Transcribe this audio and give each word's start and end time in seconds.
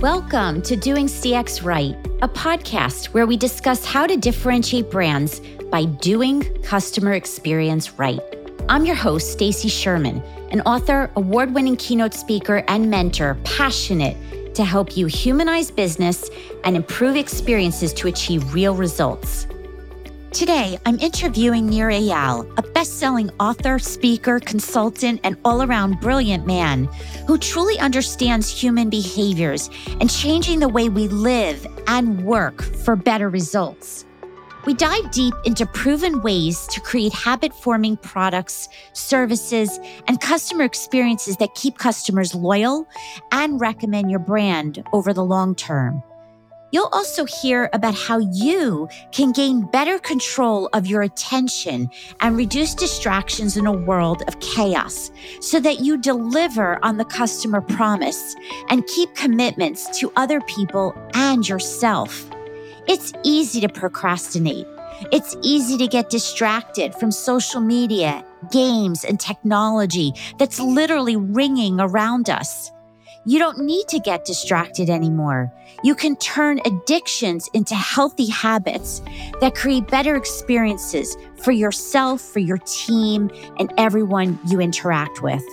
Welcome 0.00 0.62
to 0.62 0.76
Doing 0.76 1.08
CX 1.08 1.62
Right, 1.62 1.94
a 2.22 2.28
podcast 2.28 3.08
where 3.08 3.26
we 3.26 3.36
discuss 3.36 3.84
how 3.84 4.06
to 4.06 4.16
differentiate 4.16 4.90
brands 4.90 5.42
by 5.70 5.84
doing 5.84 6.40
customer 6.62 7.12
experience 7.12 7.98
right. 7.98 8.18
I'm 8.70 8.86
your 8.86 8.94
host, 8.94 9.30
Stacy 9.30 9.68
Sherman, 9.68 10.22
an 10.52 10.62
author, 10.62 11.10
award-winning 11.16 11.76
keynote 11.76 12.14
speaker, 12.14 12.64
and 12.66 12.88
mentor, 12.88 13.36
passionate 13.44 14.16
to 14.54 14.64
help 14.64 14.96
you 14.96 15.04
humanize 15.04 15.70
business 15.70 16.30
and 16.64 16.76
improve 16.76 17.14
experiences 17.14 17.92
to 17.92 18.08
achieve 18.08 18.54
real 18.54 18.74
results. 18.74 19.46
Today, 20.32 20.78
I'm 20.86 20.98
interviewing 21.00 21.66
Nir 21.68 21.90
Eyal, 21.90 22.48
a 22.56 22.62
best 22.62 23.00
selling 23.00 23.30
author, 23.40 23.80
speaker, 23.80 24.38
consultant, 24.38 25.20
and 25.24 25.36
all 25.44 25.64
around 25.64 26.00
brilliant 26.00 26.46
man 26.46 26.84
who 27.26 27.36
truly 27.36 27.76
understands 27.80 28.48
human 28.48 28.90
behaviors 28.90 29.68
and 30.00 30.08
changing 30.08 30.60
the 30.60 30.68
way 30.68 30.88
we 30.88 31.08
live 31.08 31.66
and 31.88 32.24
work 32.24 32.62
for 32.62 32.94
better 32.94 33.28
results. 33.28 34.06
We 34.66 34.74
dive 34.74 35.10
deep 35.10 35.34
into 35.44 35.66
proven 35.66 36.22
ways 36.22 36.64
to 36.68 36.80
create 36.80 37.12
habit 37.12 37.52
forming 37.52 37.96
products, 37.96 38.68
services, 38.92 39.80
and 40.06 40.20
customer 40.20 40.62
experiences 40.62 41.38
that 41.38 41.56
keep 41.56 41.76
customers 41.76 42.36
loyal 42.36 42.86
and 43.32 43.60
recommend 43.60 44.12
your 44.12 44.20
brand 44.20 44.84
over 44.92 45.12
the 45.12 45.24
long 45.24 45.56
term. 45.56 46.04
You'll 46.72 46.88
also 46.92 47.24
hear 47.24 47.68
about 47.72 47.94
how 47.94 48.18
you 48.18 48.88
can 49.10 49.32
gain 49.32 49.62
better 49.62 49.98
control 49.98 50.68
of 50.72 50.86
your 50.86 51.02
attention 51.02 51.90
and 52.20 52.36
reduce 52.36 52.74
distractions 52.74 53.56
in 53.56 53.66
a 53.66 53.72
world 53.72 54.22
of 54.28 54.38
chaos 54.40 55.10
so 55.40 55.58
that 55.60 55.80
you 55.80 55.98
deliver 55.98 56.82
on 56.84 56.96
the 56.96 57.04
customer 57.04 57.60
promise 57.60 58.36
and 58.68 58.86
keep 58.86 59.14
commitments 59.14 59.98
to 59.98 60.12
other 60.16 60.40
people 60.42 60.94
and 61.14 61.48
yourself. 61.48 62.30
It's 62.86 63.12
easy 63.24 63.60
to 63.60 63.68
procrastinate. 63.68 64.66
It's 65.12 65.36
easy 65.42 65.76
to 65.78 65.88
get 65.88 66.10
distracted 66.10 66.94
from 66.94 67.10
social 67.10 67.60
media, 67.60 68.24
games, 68.52 69.04
and 69.04 69.18
technology 69.18 70.12
that's 70.38 70.60
literally 70.60 71.16
ringing 71.16 71.80
around 71.80 72.30
us. 72.30 72.70
You 73.26 73.38
don't 73.38 73.58
need 73.58 73.86
to 73.88 74.00
get 74.00 74.24
distracted 74.24 74.88
anymore. 74.88 75.52
You 75.84 75.94
can 75.94 76.16
turn 76.16 76.58
addictions 76.64 77.50
into 77.52 77.74
healthy 77.74 78.30
habits 78.30 79.02
that 79.42 79.54
create 79.54 79.88
better 79.88 80.16
experiences 80.16 81.18
for 81.36 81.52
yourself, 81.52 82.22
for 82.22 82.38
your 82.38 82.56
team, 82.58 83.30
and 83.58 83.70
everyone 83.76 84.38
you 84.46 84.58
interact 84.60 85.22
with. 85.22 85.44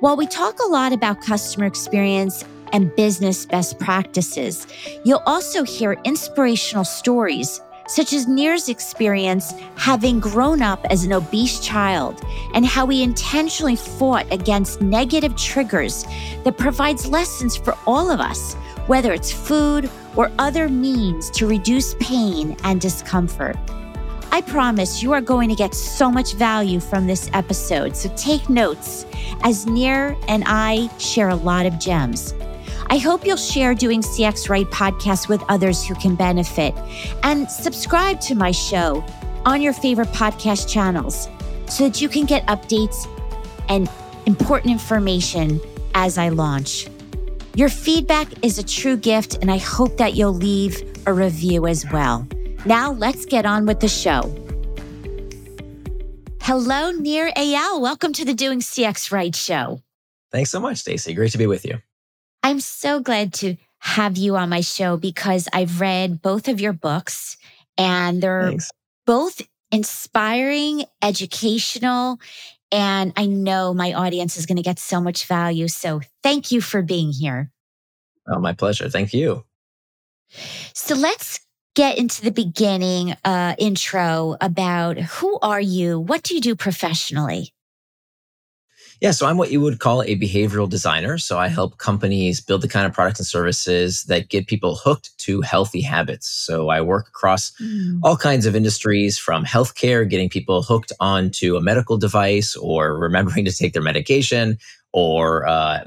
While 0.00 0.16
we 0.16 0.26
talk 0.26 0.58
a 0.60 0.66
lot 0.66 0.92
about 0.92 1.22
customer 1.22 1.64
experience 1.64 2.44
and 2.72 2.94
business 2.96 3.46
best 3.46 3.78
practices, 3.78 4.66
you'll 5.02 5.22
also 5.24 5.64
hear 5.64 5.98
inspirational 6.04 6.84
stories 6.84 7.62
such 7.90 8.12
as 8.12 8.28
Nir's 8.28 8.68
experience 8.68 9.52
having 9.74 10.20
grown 10.20 10.62
up 10.62 10.84
as 10.90 11.02
an 11.02 11.12
obese 11.12 11.58
child 11.58 12.22
and 12.54 12.64
how 12.64 12.86
he 12.86 13.02
intentionally 13.02 13.74
fought 13.74 14.32
against 14.32 14.80
negative 14.80 15.34
triggers 15.34 16.04
that 16.44 16.56
provides 16.56 17.08
lessons 17.08 17.56
for 17.56 17.76
all 17.88 18.08
of 18.08 18.20
us, 18.20 18.54
whether 18.86 19.12
it's 19.12 19.32
food 19.32 19.90
or 20.14 20.30
other 20.38 20.68
means 20.68 21.30
to 21.30 21.48
reduce 21.48 21.96
pain 21.98 22.56
and 22.62 22.80
discomfort. 22.80 23.56
I 24.30 24.40
promise 24.42 25.02
you 25.02 25.12
are 25.12 25.20
going 25.20 25.48
to 25.48 25.56
get 25.56 25.74
so 25.74 26.12
much 26.12 26.34
value 26.34 26.78
from 26.78 27.08
this 27.08 27.28
episode, 27.32 27.96
so 27.96 28.08
take 28.14 28.48
notes 28.48 29.04
as 29.42 29.66
Nir 29.66 30.16
and 30.28 30.44
I 30.46 30.88
share 30.98 31.30
a 31.30 31.34
lot 31.34 31.66
of 31.66 31.80
gems. 31.80 32.34
I 32.92 32.98
hope 32.98 33.24
you'll 33.24 33.36
share 33.36 33.72
Doing 33.72 34.02
CX 34.02 34.48
Right 34.48 34.66
podcast 34.66 35.28
with 35.28 35.40
others 35.48 35.86
who 35.86 35.94
can 35.94 36.16
benefit 36.16 36.74
and 37.22 37.48
subscribe 37.48 38.20
to 38.22 38.34
my 38.34 38.50
show 38.50 39.04
on 39.46 39.62
your 39.62 39.72
favorite 39.72 40.08
podcast 40.08 40.68
channels 40.68 41.28
so 41.68 41.84
that 41.84 42.00
you 42.00 42.08
can 42.08 42.26
get 42.26 42.44
updates 42.48 43.06
and 43.68 43.88
important 44.26 44.72
information 44.72 45.60
as 45.94 46.18
I 46.18 46.30
launch. 46.30 46.88
Your 47.54 47.68
feedback 47.68 48.26
is 48.44 48.58
a 48.58 48.64
true 48.64 48.96
gift, 48.96 49.38
and 49.40 49.52
I 49.52 49.58
hope 49.58 49.96
that 49.98 50.14
you'll 50.14 50.34
leave 50.34 50.82
a 51.06 51.12
review 51.12 51.68
as 51.68 51.88
well. 51.92 52.26
Now, 52.66 52.90
let's 52.90 53.24
get 53.24 53.46
on 53.46 53.66
with 53.66 53.78
the 53.78 53.86
show. 53.86 54.22
Hello, 56.40 56.90
Nir 56.90 57.30
Eyal. 57.36 57.80
Welcome 57.80 58.12
to 58.14 58.24
the 58.24 58.34
Doing 58.34 58.58
CX 58.58 59.12
Right 59.12 59.36
show. 59.36 59.80
Thanks 60.32 60.50
so 60.50 60.58
much, 60.58 60.78
Stacy. 60.78 61.14
Great 61.14 61.30
to 61.30 61.38
be 61.38 61.46
with 61.46 61.64
you. 61.64 61.78
I'm 62.42 62.60
so 62.60 63.00
glad 63.00 63.32
to 63.34 63.56
have 63.78 64.16
you 64.16 64.36
on 64.36 64.48
my 64.48 64.60
show 64.60 64.96
because 64.96 65.48
I've 65.52 65.80
read 65.80 66.22
both 66.22 66.48
of 66.48 66.60
your 66.60 66.72
books 66.72 67.36
and 67.78 68.22
they're 68.22 68.48
Thanks. 68.48 68.70
both 69.06 69.40
inspiring, 69.72 70.84
educational, 71.02 72.18
and 72.72 73.12
I 73.16 73.26
know 73.26 73.74
my 73.74 73.92
audience 73.94 74.36
is 74.36 74.46
going 74.46 74.56
to 74.56 74.62
get 74.62 74.78
so 74.78 75.00
much 75.00 75.26
value. 75.26 75.68
So 75.68 76.00
thank 76.22 76.52
you 76.52 76.60
for 76.60 76.82
being 76.82 77.12
here. 77.12 77.50
Oh, 78.28 78.38
my 78.38 78.52
pleasure. 78.52 78.88
Thank 78.88 79.12
you. 79.12 79.44
So 80.74 80.94
let's 80.94 81.40
get 81.74 81.98
into 81.98 82.22
the 82.22 82.30
beginning 82.30 83.16
uh, 83.24 83.54
intro 83.58 84.36
about 84.40 84.98
who 84.98 85.38
are 85.40 85.60
you? 85.60 85.98
What 85.98 86.22
do 86.22 86.34
you 86.34 86.40
do 86.40 86.54
professionally? 86.54 87.52
Yeah, 89.00 89.12
so 89.12 89.26
I'm 89.26 89.38
what 89.38 89.50
you 89.50 89.62
would 89.62 89.78
call 89.78 90.02
a 90.02 90.14
behavioral 90.16 90.68
designer. 90.68 91.16
So 91.16 91.38
I 91.38 91.48
help 91.48 91.78
companies 91.78 92.38
build 92.40 92.60
the 92.60 92.68
kind 92.68 92.84
of 92.84 92.92
products 92.92 93.18
and 93.18 93.26
services 93.26 94.04
that 94.04 94.28
get 94.28 94.46
people 94.46 94.76
hooked 94.76 95.16
to 95.20 95.40
healthy 95.40 95.80
habits. 95.80 96.28
So 96.28 96.68
I 96.68 96.82
work 96.82 97.08
across 97.08 97.50
mm. 97.52 97.98
all 98.02 98.18
kinds 98.18 98.44
of 98.44 98.54
industries 98.54 99.16
from 99.16 99.46
healthcare, 99.46 100.08
getting 100.08 100.28
people 100.28 100.62
hooked 100.62 100.92
onto 101.00 101.56
a 101.56 101.62
medical 101.62 101.96
device 101.96 102.54
or 102.56 102.98
remembering 102.98 103.46
to 103.46 103.52
take 103.52 103.72
their 103.72 103.82
medication 103.82 104.58
or 104.92 105.46
uh, 105.46 105.82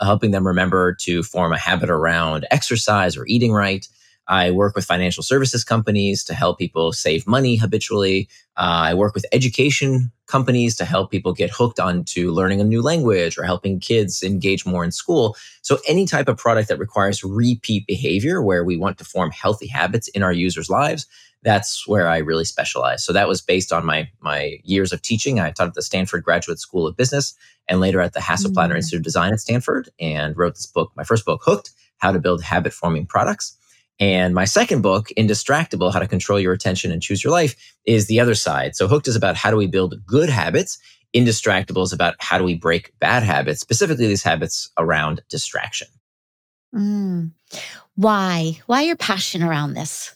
helping 0.00 0.32
them 0.32 0.44
remember 0.44 0.94
to 0.94 1.22
form 1.22 1.52
a 1.52 1.58
habit 1.58 1.90
around 1.90 2.44
exercise 2.50 3.16
or 3.16 3.24
eating 3.28 3.52
right. 3.52 3.86
I 4.28 4.50
work 4.50 4.76
with 4.76 4.84
financial 4.84 5.22
services 5.22 5.64
companies 5.64 6.22
to 6.24 6.34
help 6.34 6.58
people 6.58 6.92
save 6.92 7.26
money 7.26 7.56
habitually. 7.56 8.28
Uh, 8.56 8.92
I 8.92 8.94
work 8.94 9.14
with 9.14 9.24
education 9.32 10.12
companies 10.26 10.76
to 10.76 10.84
help 10.84 11.10
people 11.10 11.32
get 11.32 11.50
hooked 11.50 11.80
onto 11.80 12.30
learning 12.30 12.60
a 12.60 12.64
new 12.64 12.82
language 12.82 13.38
or 13.38 13.44
helping 13.44 13.80
kids 13.80 14.22
engage 14.22 14.66
more 14.66 14.84
in 14.84 14.92
school. 14.92 15.34
So, 15.62 15.78
any 15.88 16.04
type 16.04 16.28
of 16.28 16.36
product 16.36 16.68
that 16.68 16.78
requires 16.78 17.24
repeat 17.24 17.86
behavior 17.86 18.42
where 18.42 18.64
we 18.64 18.76
want 18.76 18.98
to 18.98 19.04
form 19.04 19.30
healthy 19.30 19.66
habits 19.66 20.08
in 20.08 20.22
our 20.22 20.32
users' 20.32 20.68
lives, 20.68 21.06
that's 21.42 21.88
where 21.88 22.08
I 22.08 22.18
really 22.18 22.44
specialize. 22.44 23.02
So, 23.04 23.14
that 23.14 23.28
was 23.28 23.40
based 23.40 23.72
on 23.72 23.86
my, 23.86 24.10
my 24.20 24.58
years 24.62 24.92
of 24.92 25.00
teaching. 25.00 25.40
I 25.40 25.52
taught 25.52 25.68
at 25.68 25.74
the 25.74 25.82
Stanford 25.82 26.22
Graduate 26.22 26.58
School 26.58 26.86
of 26.86 26.96
Business 26.96 27.34
and 27.66 27.80
later 27.80 28.00
at 28.02 28.12
the 28.12 28.20
Hasso 28.20 28.52
Plattner 28.52 28.74
mm-hmm. 28.74 28.76
Institute 28.76 29.00
of 29.00 29.04
Design 29.04 29.32
at 29.32 29.40
Stanford 29.40 29.88
and 29.98 30.36
wrote 30.36 30.54
this 30.54 30.66
book, 30.66 30.92
my 30.96 31.04
first 31.04 31.24
book, 31.24 31.40
Hooked 31.44 31.70
How 31.98 32.12
to 32.12 32.18
Build 32.18 32.42
Habit 32.42 32.74
Forming 32.74 33.06
Products. 33.06 33.57
And 34.00 34.34
my 34.34 34.44
second 34.44 34.82
book, 34.82 35.08
Indistractable 35.16 35.92
How 35.92 35.98
to 35.98 36.06
Control 36.06 36.38
Your 36.38 36.52
Attention 36.52 36.92
and 36.92 37.02
Choose 37.02 37.24
Your 37.24 37.32
Life, 37.32 37.56
is 37.84 38.06
the 38.06 38.20
other 38.20 38.34
side. 38.34 38.76
So, 38.76 38.86
Hooked 38.86 39.08
is 39.08 39.16
about 39.16 39.36
how 39.36 39.50
do 39.50 39.56
we 39.56 39.66
build 39.66 40.04
good 40.06 40.28
habits. 40.28 40.78
Indistractable 41.14 41.82
is 41.82 41.92
about 41.92 42.14
how 42.18 42.38
do 42.38 42.44
we 42.44 42.54
break 42.54 42.92
bad 43.00 43.22
habits, 43.22 43.60
specifically 43.60 44.06
these 44.06 44.22
habits 44.22 44.70
around 44.78 45.22
distraction. 45.28 45.88
Mm. 46.74 47.32
Why? 47.96 48.60
Why 48.66 48.82
your 48.82 48.96
passion 48.96 49.42
around 49.42 49.74
this? 49.74 50.14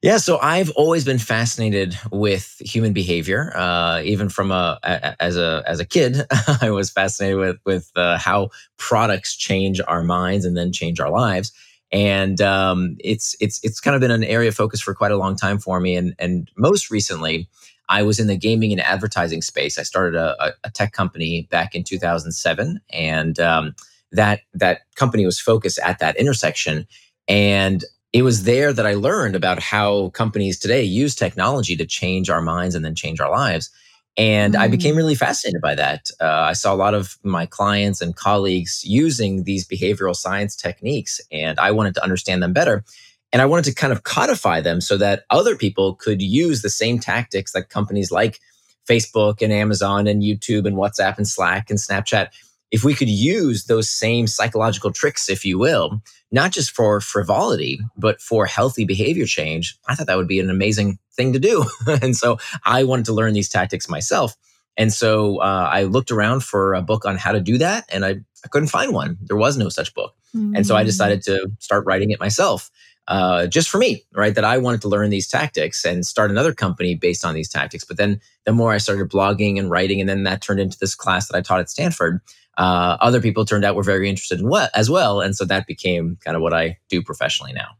Yeah, 0.00 0.16
so 0.16 0.38
I've 0.38 0.70
always 0.70 1.04
been 1.04 1.18
fascinated 1.18 1.96
with 2.10 2.56
human 2.58 2.92
behavior. 2.92 3.52
Uh, 3.54 4.00
even 4.04 4.28
from 4.28 4.50
a, 4.50 4.78
a, 4.82 5.22
as 5.22 5.36
a 5.36 5.62
as 5.66 5.78
a 5.78 5.84
kid, 5.84 6.24
I 6.60 6.70
was 6.70 6.90
fascinated 6.90 7.38
with 7.38 7.58
with 7.64 7.90
uh, 7.94 8.18
how 8.18 8.48
products 8.78 9.36
change 9.36 9.80
our 9.86 10.02
minds 10.02 10.44
and 10.44 10.56
then 10.56 10.72
change 10.72 10.98
our 10.98 11.10
lives 11.10 11.52
and 11.92 12.40
um, 12.40 12.96
it's 13.00 13.36
it's 13.38 13.60
it's 13.62 13.80
kind 13.80 13.94
of 13.94 14.00
been 14.00 14.10
an 14.10 14.24
area 14.24 14.48
of 14.48 14.54
focus 14.54 14.80
for 14.80 14.94
quite 14.94 15.12
a 15.12 15.18
long 15.18 15.36
time 15.36 15.58
for 15.58 15.78
me. 15.78 15.94
And 15.94 16.14
and 16.18 16.50
most 16.56 16.90
recently, 16.90 17.48
I 17.88 18.02
was 18.02 18.18
in 18.18 18.26
the 18.26 18.36
gaming 18.36 18.72
and 18.72 18.80
advertising 18.80 19.42
space. 19.42 19.78
I 19.78 19.82
started 19.82 20.18
a, 20.18 20.54
a 20.64 20.70
tech 20.70 20.92
company 20.92 21.46
back 21.50 21.74
in 21.74 21.84
2007, 21.84 22.80
and 22.90 23.38
um, 23.38 23.74
that 24.10 24.40
that 24.54 24.80
company 24.96 25.26
was 25.26 25.38
focused 25.38 25.78
at 25.80 25.98
that 25.98 26.16
intersection. 26.16 26.86
And 27.28 27.84
it 28.14 28.22
was 28.22 28.44
there 28.44 28.72
that 28.72 28.86
I 28.86 28.94
learned 28.94 29.36
about 29.36 29.62
how 29.62 30.10
companies 30.10 30.58
today 30.58 30.82
use 30.82 31.14
technology 31.14 31.76
to 31.76 31.86
change 31.86 32.28
our 32.30 32.42
minds 32.42 32.74
and 32.74 32.84
then 32.84 32.94
change 32.94 33.20
our 33.20 33.30
lives. 33.30 33.70
And 34.16 34.54
mm. 34.54 34.58
I 34.58 34.68
became 34.68 34.94
mm. 34.94 34.98
really 34.98 35.14
fascinated 35.14 35.60
by 35.60 35.74
that. 35.74 36.08
Uh, 36.20 36.26
I 36.26 36.52
saw 36.52 36.74
a 36.74 36.76
lot 36.76 36.94
of 36.94 37.16
my 37.22 37.46
clients 37.46 38.00
and 38.00 38.14
colleagues 38.14 38.82
using 38.84 39.44
these 39.44 39.66
behavioral 39.66 40.14
science 40.14 40.54
techniques, 40.54 41.20
and 41.30 41.58
I 41.58 41.70
wanted 41.70 41.94
to 41.94 42.02
understand 42.02 42.42
them 42.42 42.52
better. 42.52 42.84
And 43.32 43.40
I 43.40 43.46
wanted 43.46 43.64
to 43.66 43.74
kind 43.74 43.92
of 43.92 44.02
codify 44.02 44.60
them 44.60 44.82
so 44.82 44.98
that 44.98 45.24
other 45.30 45.56
people 45.56 45.94
could 45.94 46.20
use 46.20 46.60
the 46.60 46.68
same 46.68 46.98
tactics 46.98 47.52
that 47.52 47.70
companies 47.70 48.10
like 48.10 48.40
Facebook 48.86 49.40
and 49.40 49.52
Amazon 49.52 50.06
and 50.06 50.22
YouTube 50.22 50.66
and 50.66 50.76
WhatsApp 50.76 51.16
and 51.16 51.26
Slack 51.26 51.70
and 51.70 51.78
Snapchat 51.78 52.28
if 52.72 52.82
we 52.82 52.94
could 52.94 53.10
use 53.10 53.66
those 53.66 53.88
same 53.88 54.26
psychological 54.26 54.90
tricks, 54.90 55.28
if 55.28 55.44
you 55.44 55.58
will, 55.58 56.02
not 56.32 56.50
just 56.50 56.70
for 56.70 57.00
frivolity, 57.00 57.78
but 57.98 58.20
for 58.20 58.46
healthy 58.46 58.86
behavior 58.86 59.26
change, 59.26 59.78
I 59.86 59.94
thought 59.94 60.06
that 60.06 60.16
would 60.16 60.26
be 60.26 60.40
an 60.40 60.48
amazing 60.48 60.98
thing 61.16 61.32
to 61.32 61.38
do. 61.38 61.64
and 62.02 62.16
so 62.16 62.38
I 62.64 62.84
wanted 62.84 63.06
to 63.06 63.12
learn 63.12 63.34
these 63.34 63.48
tactics 63.48 63.88
myself. 63.88 64.36
And 64.76 64.92
so 64.92 65.38
uh, 65.38 65.68
I 65.70 65.84
looked 65.84 66.10
around 66.10 66.44
for 66.44 66.74
a 66.74 66.82
book 66.82 67.04
on 67.04 67.16
how 67.16 67.32
to 67.32 67.40
do 67.40 67.58
that, 67.58 67.84
and 67.92 68.04
I, 68.04 68.10
I 68.44 68.48
couldn't 68.50 68.68
find 68.68 68.92
one. 68.92 69.18
There 69.20 69.36
was 69.36 69.58
no 69.58 69.68
such 69.68 69.94
book. 69.94 70.14
Mm-hmm. 70.34 70.56
And 70.56 70.66
so 70.66 70.76
I 70.76 70.82
mm. 70.82 70.86
decided 70.86 71.22
to 71.24 71.50
start 71.58 71.84
writing 71.86 72.10
it 72.10 72.20
myself. 72.20 72.70
Uh, 73.08 73.48
just 73.48 73.68
for 73.68 73.78
me, 73.78 74.04
right? 74.14 74.34
That 74.34 74.44
I 74.44 74.58
wanted 74.58 74.80
to 74.82 74.88
learn 74.88 75.10
these 75.10 75.26
tactics 75.26 75.84
and 75.84 76.06
start 76.06 76.30
another 76.30 76.54
company 76.54 76.94
based 76.94 77.24
on 77.24 77.34
these 77.34 77.48
tactics. 77.48 77.84
But 77.84 77.96
then 77.96 78.20
the 78.46 78.52
more 78.52 78.72
I 78.72 78.78
started 78.78 79.10
blogging 79.10 79.58
and 79.58 79.68
writing, 79.68 80.00
and 80.00 80.08
then 80.08 80.22
that 80.22 80.40
turned 80.40 80.60
into 80.60 80.78
this 80.78 80.94
class 80.94 81.28
that 81.28 81.36
I 81.36 81.40
taught 81.40 81.60
at 81.60 81.68
Stanford, 81.68 82.20
uh, 82.58 82.96
other 83.00 83.20
people 83.20 83.44
turned 83.44 83.64
out 83.64 83.74
were 83.74 83.82
very 83.82 84.08
interested 84.08 84.38
in 84.38 84.48
what 84.48 84.70
as 84.74 84.88
well. 84.88 85.20
And 85.20 85.34
so 85.34 85.44
that 85.44 85.66
became 85.66 86.16
kind 86.24 86.36
of 86.36 86.42
what 86.42 86.52
I 86.52 86.78
do 86.88 87.02
professionally 87.02 87.52
now. 87.52 87.70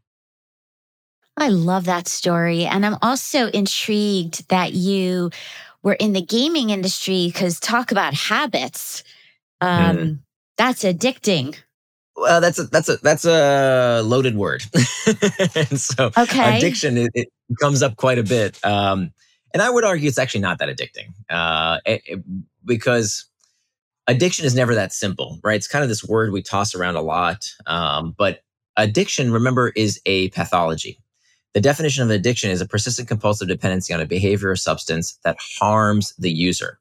I 1.37 1.49
love 1.49 1.85
that 1.87 2.09
story. 2.09 2.65
And 2.67 2.85
I'm 2.85 2.97
also 3.03 3.49
intrigued 3.49 4.49
that 4.49 4.75
you 4.75 5.31
were 5.83 5.95
in 5.95 6.13
the 6.13 6.23
gaming 6.23 6.71
industry 6.71 7.27
because 7.33 7.59
talk 7.59 7.91
about 7.91 8.15
habits. 8.15 9.03
Um, 9.61 9.97
mm. 9.97 10.19
That's 10.59 10.85
addicting. 10.85 11.57
Well, 12.15 12.41
that's 12.41 12.59
a 12.59 12.65
that's 12.65 12.89
a 12.89 12.97
that's 12.99 13.25
a 13.25 14.03
loaded 14.05 14.37
word. 14.37 14.65
and 15.55 15.81
so 15.81 16.11
okay. 16.17 16.59
addiction 16.59 16.99
it, 16.99 17.11
it, 17.15 17.29
comes 17.61 17.83
up 17.83 17.97
quite 17.97 18.19
a 18.19 18.23
bit. 18.23 18.59
Um, 18.65 19.13
and 19.53 19.63
I 19.63 19.71
would 19.71 19.85
argue 19.85 20.09
it's 20.09 20.19
actually 20.19 20.41
not 20.41 20.59
that 20.59 20.69
addicting 20.69 21.13
uh, 21.31 21.81
it, 21.85 22.23
because 22.65 23.27
addiction 24.07 24.45
is 24.45 24.55
never 24.55 24.75
that 24.75 24.93
simple, 24.93 25.39
right? 25.43 25.57
It's 25.57 25.69
kind 25.69 25.83
of 25.83 25.89
this 25.89 26.05
word 26.05 26.33
we 26.33 26.43
toss 26.43 26.75
around 26.75 26.97
a 26.97 27.03
lot. 27.03 27.51
Um, 27.67 28.15
but 28.17 28.43
addiction, 28.77 29.33
remember, 29.33 29.73
is 29.75 30.01
a 30.07 30.29
pathology. 30.31 31.02
The 31.55 31.61
definition 31.61 32.03
of 32.03 32.11
addiction 32.11 32.51
is 32.51 32.61
a 32.61 32.67
persistent 32.67 33.09
compulsive 33.09 33.49
dependency 33.49 33.93
on 33.93 34.01
a 34.01 34.07
behavior 34.07 34.51
or 34.51 34.57
substance 34.57 35.19
that 35.25 35.37
harms 35.39 36.15
the 36.19 36.31
user. 36.31 36.79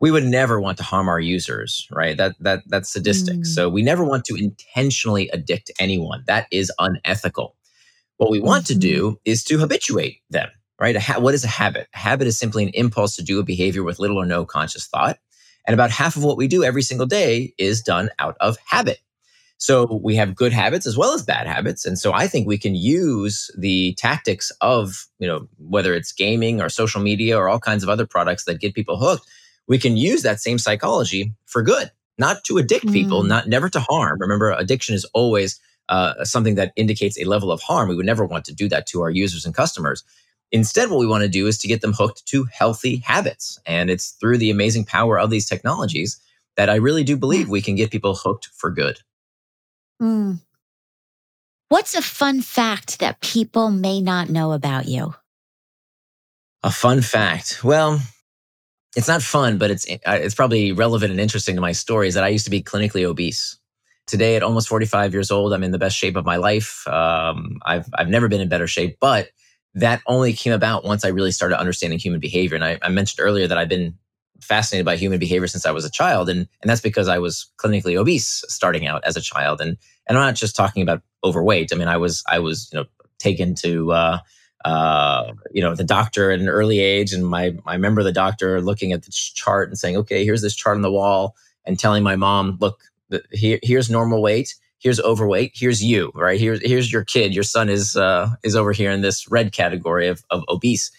We 0.00 0.10
would 0.10 0.24
never 0.24 0.60
want 0.60 0.78
to 0.78 0.84
harm 0.84 1.08
our 1.08 1.20
users, 1.20 1.86
right? 1.90 2.16
That 2.16 2.34
that 2.40 2.62
that's 2.66 2.92
sadistic. 2.92 3.38
Mm. 3.38 3.46
So 3.46 3.68
we 3.68 3.82
never 3.82 4.04
want 4.04 4.24
to 4.26 4.34
intentionally 4.34 5.30
addict 5.30 5.70
anyone. 5.78 6.24
That 6.26 6.46
is 6.50 6.72
unethical. 6.78 7.56
What 8.16 8.30
we 8.30 8.40
want 8.40 8.64
mm-hmm. 8.64 8.74
to 8.74 8.78
do 8.78 9.20
is 9.24 9.42
to 9.44 9.58
habituate 9.58 10.20
them, 10.30 10.48
right? 10.80 10.96
Ha- 10.96 11.20
what 11.20 11.34
is 11.34 11.44
a 11.44 11.48
habit? 11.48 11.88
A 11.94 11.98
habit 11.98 12.26
is 12.26 12.38
simply 12.38 12.62
an 12.62 12.70
impulse 12.70 13.16
to 13.16 13.22
do 13.22 13.40
a 13.40 13.44
behavior 13.44 13.82
with 13.82 13.98
little 13.98 14.18
or 14.18 14.26
no 14.26 14.44
conscious 14.44 14.86
thought. 14.86 15.18
And 15.66 15.74
about 15.74 15.90
half 15.90 16.16
of 16.16 16.24
what 16.24 16.36
we 16.36 16.48
do 16.48 16.64
every 16.64 16.82
single 16.82 17.06
day 17.06 17.54
is 17.58 17.80
done 17.80 18.10
out 18.18 18.36
of 18.40 18.56
habit. 18.66 18.98
So 19.62 20.00
we 20.02 20.16
have 20.16 20.34
good 20.34 20.52
habits 20.52 20.88
as 20.88 20.98
well 20.98 21.14
as 21.14 21.22
bad 21.22 21.46
habits. 21.46 21.84
And 21.84 21.96
so 21.96 22.12
I 22.12 22.26
think 22.26 22.48
we 22.48 22.58
can 22.58 22.74
use 22.74 23.48
the 23.56 23.94
tactics 23.94 24.50
of, 24.60 25.06
you 25.20 25.28
know, 25.28 25.46
whether 25.56 25.94
it's 25.94 26.10
gaming 26.10 26.60
or 26.60 26.68
social 26.68 27.00
media 27.00 27.38
or 27.38 27.48
all 27.48 27.60
kinds 27.60 27.84
of 27.84 27.88
other 27.88 28.04
products 28.04 28.44
that 28.46 28.58
get 28.58 28.74
people 28.74 28.98
hooked, 28.98 29.24
we 29.68 29.78
can 29.78 29.96
use 29.96 30.22
that 30.22 30.40
same 30.40 30.58
psychology 30.58 31.32
for 31.46 31.62
good, 31.62 31.92
not 32.18 32.42
to 32.42 32.58
addict 32.58 32.86
mm. 32.86 32.92
people, 32.92 33.22
not 33.22 33.46
never 33.46 33.68
to 33.68 33.78
harm. 33.78 34.18
Remember, 34.20 34.50
addiction 34.50 34.96
is 34.96 35.04
always 35.14 35.60
uh, 35.88 36.24
something 36.24 36.56
that 36.56 36.72
indicates 36.74 37.16
a 37.16 37.24
level 37.24 37.52
of 37.52 37.62
harm. 37.62 37.88
We 37.88 37.94
would 37.94 38.04
never 38.04 38.24
want 38.24 38.44
to 38.46 38.52
do 38.52 38.68
that 38.68 38.88
to 38.88 39.02
our 39.02 39.10
users 39.10 39.46
and 39.46 39.54
customers. 39.54 40.02
Instead, 40.50 40.90
what 40.90 40.98
we 40.98 41.06
want 41.06 41.22
to 41.22 41.28
do 41.28 41.46
is 41.46 41.56
to 41.58 41.68
get 41.68 41.82
them 41.82 41.92
hooked 41.92 42.26
to 42.26 42.48
healthy 42.52 42.96
habits. 42.96 43.60
And 43.64 43.90
it's 43.90 44.10
through 44.20 44.38
the 44.38 44.50
amazing 44.50 44.86
power 44.86 45.20
of 45.20 45.30
these 45.30 45.48
technologies 45.48 46.20
that 46.56 46.68
I 46.68 46.74
really 46.74 47.04
do 47.04 47.16
believe 47.16 47.48
we 47.48 47.62
can 47.62 47.76
get 47.76 47.92
people 47.92 48.16
hooked 48.16 48.46
for 48.46 48.68
good. 48.68 48.98
Mm. 50.02 50.40
What's 51.68 51.94
a 51.94 52.02
fun 52.02 52.42
fact 52.42 52.98
that 52.98 53.20
people 53.20 53.70
may 53.70 54.00
not 54.02 54.28
know 54.28 54.52
about 54.52 54.86
you? 54.86 55.14
A 56.64 56.70
fun 56.70 57.00
fact. 57.00 57.64
Well, 57.64 58.00
it's 58.94 59.08
not 59.08 59.22
fun, 59.22 59.58
but 59.58 59.70
it's 59.70 59.88
uh, 59.88 60.18
it's 60.20 60.34
probably 60.34 60.72
relevant 60.72 61.12
and 61.12 61.20
interesting 61.20 61.54
to 61.54 61.60
my 61.60 61.72
story. 61.72 62.08
Is 62.08 62.14
that 62.14 62.24
I 62.24 62.28
used 62.28 62.44
to 62.44 62.50
be 62.50 62.62
clinically 62.62 63.04
obese. 63.04 63.58
Today, 64.06 64.34
at 64.34 64.42
almost 64.42 64.68
45 64.68 65.14
years 65.14 65.30
old, 65.30 65.52
I'm 65.54 65.62
in 65.62 65.70
the 65.70 65.78
best 65.78 65.96
shape 65.96 66.16
of 66.16 66.26
my 66.26 66.36
life. 66.36 66.86
Um, 66.88 67.58
I've 67.64 67.86
I've 67.94 68.08
never 68.08 68.28
been 68.28 68.40
in 68.40 68.48
better 68.48 68.66
shape, 68.66 68.98
but 69.00 69.28
that 69.74 70.02
only 70.06 70.32
came 70.32 70.52
about 70.52 70.84
once 70.84 71.04
I 71.04 71.08
really 71.08 71.32
started 71.32 71.58
understanding 71.58 71.98
human 71.98 72.20
behavior. 72.20 72.56
And 72.56 72.64
I, 72.64 72.78
I, 72.82 72.90
mentioned 72.90 73.24
earlier 73.24 73.46
that 73.46 73.56
I've 73.56 73.70
been 73.70 73.94
fascinated 74.42 74.84
by 74.84 74.96
human 74.96 75.18
behavior 75.18 75.46
since 75.46 75.64
I 75.64 75.70
was 75.70 75.86
a 75.86 75.90
child. 75.90 76.28
And, 76.28 76.40
and 76.60 76.68
that's 76.68 76.82
because 76.82 77.08
I 77.08 77.18
was 77.18 77.50
clinically 77.56 77.96
obese 77.96 78.44
starting 78.48 78.86
out 78.86 79.02
as 79.04 79.16
a 79.16 79.22
child. 79.22 79.62
And, 79.62 79.78
and 80.06 80.18
I'm 80.18 80.24
not 80.24 80.34
just 80.34 80.56
talking 80.56 80.82
about 80.82 81.02
overweight. 81.24 81.72
I 81.72 81.76
mean, 81.76 81.88
I 81.88 81.96
was, 81.96 82.22
I 82.28 82.38
was, 82.38 82.70
you 82.72 82.80
know, 82.80 82.86
taken 83.18 83.54
to, 83.56 83.92
uh, 83.92 84.18
uh, 84.64 85.32
you 85.52 85.62
know, 85.62 85.74
the 85.74 85.84
doctor 85.84 86.30
at 86.30 86.40
an 86.40 86.48
early 86.48 86.80
age. 86.80 87.12
And 87.12 87.26
my, 87.26 87.56
I 87.66 87.74
remember 87.74 88.02
the 88.02 88.12
doctor 88.12 88.60
looking 88.60 88.92
at 88.92 89.02
the 89.04 89.10
chart 89.10 89.68
and 89.68 89.78
saying, 89.78 89.96
okay, 89.98 90.24
here's 90.24 90.42
this 90.42 90.54
chart 90.54 90.76
on 90.76 90.82
the 90.82 90.92
wall 90.92 91.36
and 91.64 91.78
telling 91.78 92.02
my 92.02 92.16
mom, 92.16 92.58
look, 92.60 92.82
the, 93.08 93.22
here, 93.30 93.58
here's 93.62 93.90
normal 93.90 94.22
weight 94.22 94.54
here's 94.82 95.00
overweight 95.00 95.52
here's 95.54 95.82
you 95.82 96.10
right 96.14 96.40
here's 96.40 96.60
here's 96.62 96.92
your 96.92 97.04
kid 97.04 97.32
your 97.32 97.44
son 97.44 97.68
is 97.68 97.96
uh 97.96 98.28
is 98.42 98.56
over 98.56 98.72
here 98.72 98.90
in 98.90 99.00
this 99.00 99.30
red 99.30 99.52
category 99.52 100.08
of, 100.08 100.24
of 100.30 100.42
obese 100.48 100.90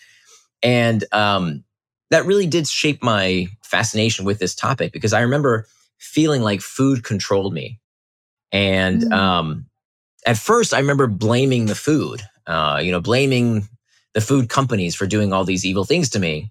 and 0.63 1.03
um 1.11 1.63
that 2.09 2.25
really 2.25 2.47
did 2.47 2.67
shape 2.67 3.03
my 3.03 3.47
fascination 3.61 4.25
with 4.25 4.39
this 4.39 4.55
topic 4.55 4.93
because 4.93 5.13
i 5.13 5.21
remember 5.21 5.67
feeling 5.97 6.41
like 6.41 6.61
food 6.61 7.03
controlled 7.03 7.53
me 7.53 7.79
and 8.53 9.01
mm. 9.01 9.13
um 9.13 9.65
at 10.25 10.37
first 10.37 10.73
i 10.73 10.79
remember 10.79 11.07
blaming 11.07 11.65
the 11.65 11.75
food 11.75 12.21
uh 12.47 12.79
you 12.81 12.91
know 12.91 13.01
blaming 13.01 13.67
the 14.13 14.21
food 14.21 14.47
companies 14.47 14.95
for 14.95 15.05
doing 15.05 15.33
all 15.33 15.43
these 15.43 15.65
evil 15.65 15.83
things 15.83 16.09
to 16.09 16.19
me 16.19 16.49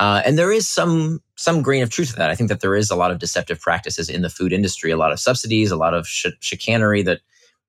uh, 0.00 0.22
and 0.24 0.38
there 0.38 0.50
is 0.50 0.66
some 0.66 1.22
some 1.36 1.60
grain 1.60 1.82
of 1.82 1.90
truth 1.90 2.10
to 2.10 2.16
that. 2.16 2.30
I 2.30 2.34
think 2.34 2.48
that 2.48 2.60
there 2.60 2.74
is 2.74 2.90
a 2.90 2.96
lot 2.96 3.10
of 3.10 3.18
deceptive 3.18 3.60
practices 3.60 4.08
in 4.08 4.22
the 4.22 4.30
food 4.30 4.50
industry, 4.50 4.90
a 4.90 4.96
lot 4.96 5.12
of 5.12 5.20
subsidies, 5.20 5.70
a 5.70 5.76
lot 5.76 5.92
of 5.92 6.08
sh- 6.08 6.26
chicanery 6.40 7.02
that 7.02 7.20